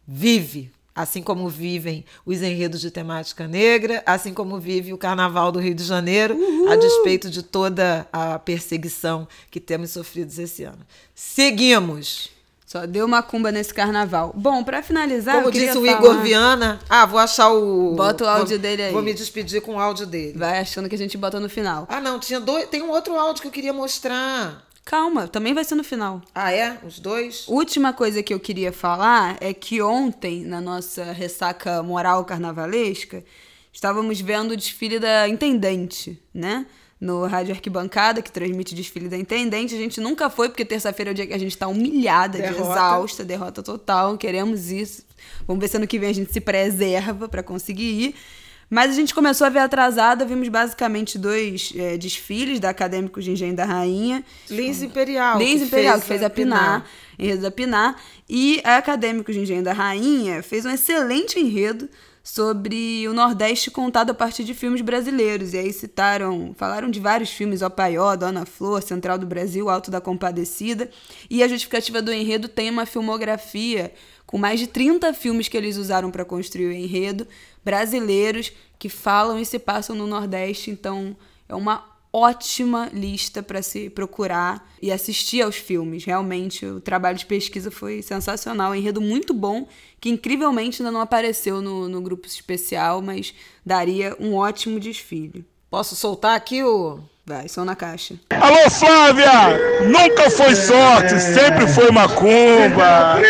[0.07, 5.59] vive assim como vivem os enredos de temática negra, assim como vive o Carnaval do
[5.59, 6.71] Rio de Janeiro, Uhul.
[6.71, 10.85] a despeito de toda a perseguição que temos sofrido esse ano.
[11.15, 12.29] Seguimos.
[12.71, 14.31] Só deu uma cumba nesse carnaval.
[14.33, 15.35] Bom, para finalizar.
[15.35, 16.79] Como disse o Igor Viana.
[16.89, 17.95] Ah, vou achar o.
[17.95, 18.93] Bota o áudio vou, dele aí.
[18.93, 20.37] Vou me despedir com o áudio dele.
[20.37, 21.85] Vai achando que a gente bota no final.
[21.89, 22.69] Ah, não, tinha dois.
[22.69, 24.65] Tem um outro áudio que eu queria mostrar.
[24.91, 26.21] Calma, também vai ser no final.
[26.35, 26.77] Ah, é?
[26.85, 27.47] Os dois?
[27.47, 33.23] Última coisa que eu queria falar é que ontem, na nossa ressaca moral carnavalesca,
[33.71, 36.65] estávamos vendo o desfile da Intendente, né?
[36.99, 39.73] No Rádio Arquibancada, que transmite o desfile da Intendente.
[39.73, 42.61] A gente nunca foi, porque terça-feira é o dia que a gente está humilhada, derrota.
[42.61, 44.17] de exausta, derrota total.
[44.17, 45.05] Queremos isso.
[45.47, 48.15] Vamos ver se ano que vem a gente se preserva para conseguir ir.
[48.71, 53.31] Mas a gente começou a ver atrasada, vimos basicamente dois é, desfiles da Acadêmicos de
[53.31, 54.23] Engenho da Rainha.
[54.49, 55.37] Lins Imperial.
[55.37, 56.85] Lins Imperial, que fez a Pinar,
[57.19, 57.97] enredo da Pinar.
[58.29, 61.89] E a Acadêmicos de Engenho da Rainha fez um excelente enredo
[62.23, 65.53] sobre o Nordeste contado a partir de filmes brasileiros.
[65.53, 69.91] E aí citaram, falaram de vários filmes, O Paió, Dona Flor, Central do Brasil, Alto
[69.91, 70.89] da Compadecida.
[71.29, 73.91] E a justificativa do enredo tem uma filmografia
[74.31, 77.27] com mais de 30 filmes que eles usaram para construir o enredo,
[77.63, 81.15] brasileiros que falam e se passam no Nordeste, então
[81.47, 86.05] é uma ótima lista para se procurar e assistir aos filmes.
[86.05, 89.67] Realmente, o trabalho de pesquisa foi sensacional, um enredo muito bom,
[89.99, 93.33] que incrivelmente ainda não apareceu no, no grupo especial, mas
[93.65, 95.45] daria um ótimo desfile.
[95.69, 96.99] Posso soltar aqui o.
[97.25, 98.15] Vai, som na caixa.
[98.29, 99.85] Alô, Flávia!
[99.87, 103.21] Nunca foi sorte, sempre foi macumba!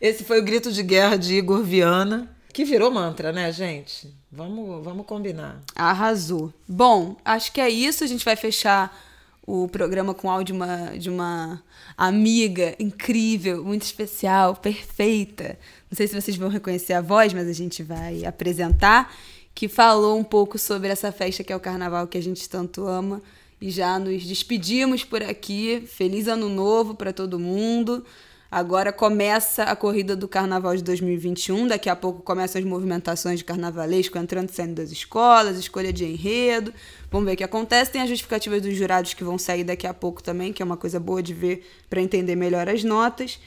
[0.00, 2.34] Esse foi o grito de guerra de Igor Viana.
[2.54, 4.12] Que virou mantra, né, gente?
[4.32, 5.60] Vamos, vamos combinar.
[5.74, 6.52] Arrasou.
[6.66, 8.02] Bom, acho que é isso.
[8.02, 8.98] A gente vai fechar
[9.46, 11.62] o programa com áudio de uma, de uma
[11.98, 15.58] amiga incrível, muito especial, perfeita.
[15.90, 19.14] Não sei se vocês vão reconhecer a voz, mas a gente vai apresentar.
[19.54, 22.86] Que falou um pouco sobre essa festa que é o carnaval que a gente tanto
[22.86, 23.20] ama.
[23.60, 25.82] E já nos despedimos por aqui.
[25.86, 28.02] Feliz ano novo para todo mundo.
[28.50, 33.44] Agora começa a corrida do carnaval de 2021, daqui a pouco começam as movimentações de
[33.44, 36.74] carnavalesco entrando e saindo das escolas, escolha de enredo.
[37.12, 37.92] Vamos ver o que acontece.
[37.92, 40.76] Tem as justificativas dos jurados que vão sair daqui a pouco também, que é uma
[40.76, 43.38] coisa boa de ver para entender melhor as notas.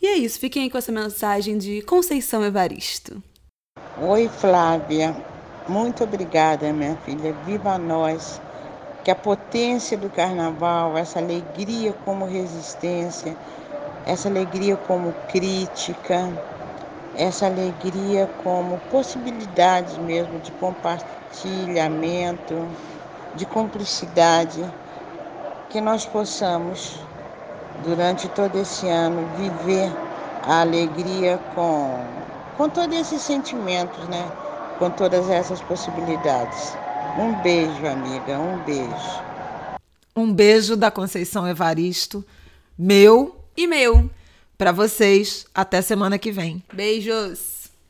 [0.00, 3.20] E é isso, fiquem aí com essa mensagem de Conceição Evaristo.
[4.00, 5.16] Oi, Flávia.
[5.68, 7.32] Muito obrigada, minha filha.
[7.44, 8.40] Viva nós!
[9.02, 13.36] Que a potência do carnaval, essa alegria como resistência,
[14.06, 16.28] essa alegria como crítica,
[17.16, 22.66] essa alegria como possibilidades mesmo de compartilhamento,
[23.34, 24.64] de cumplicidade,
[25.70, 26.98] que nós possamos,
[27.84, 29.90] durante todo esse ano, viver
[30.42, 32.04] a alegria com,
[32.56, 34.30] com todos esses sentimentos, né?
[34.78, 36.74] com todas essas possibilidades.
[37.18, 39.22] Um beijo, amiga, um beijo.
[40.14, 42.24] Um beijo da Conceição Evaristo,
[42.76, 44.10] meu e meu.
[44.56, 46.62] Para vocês, até semana que vem.
[46.72, 47.61] Beijos.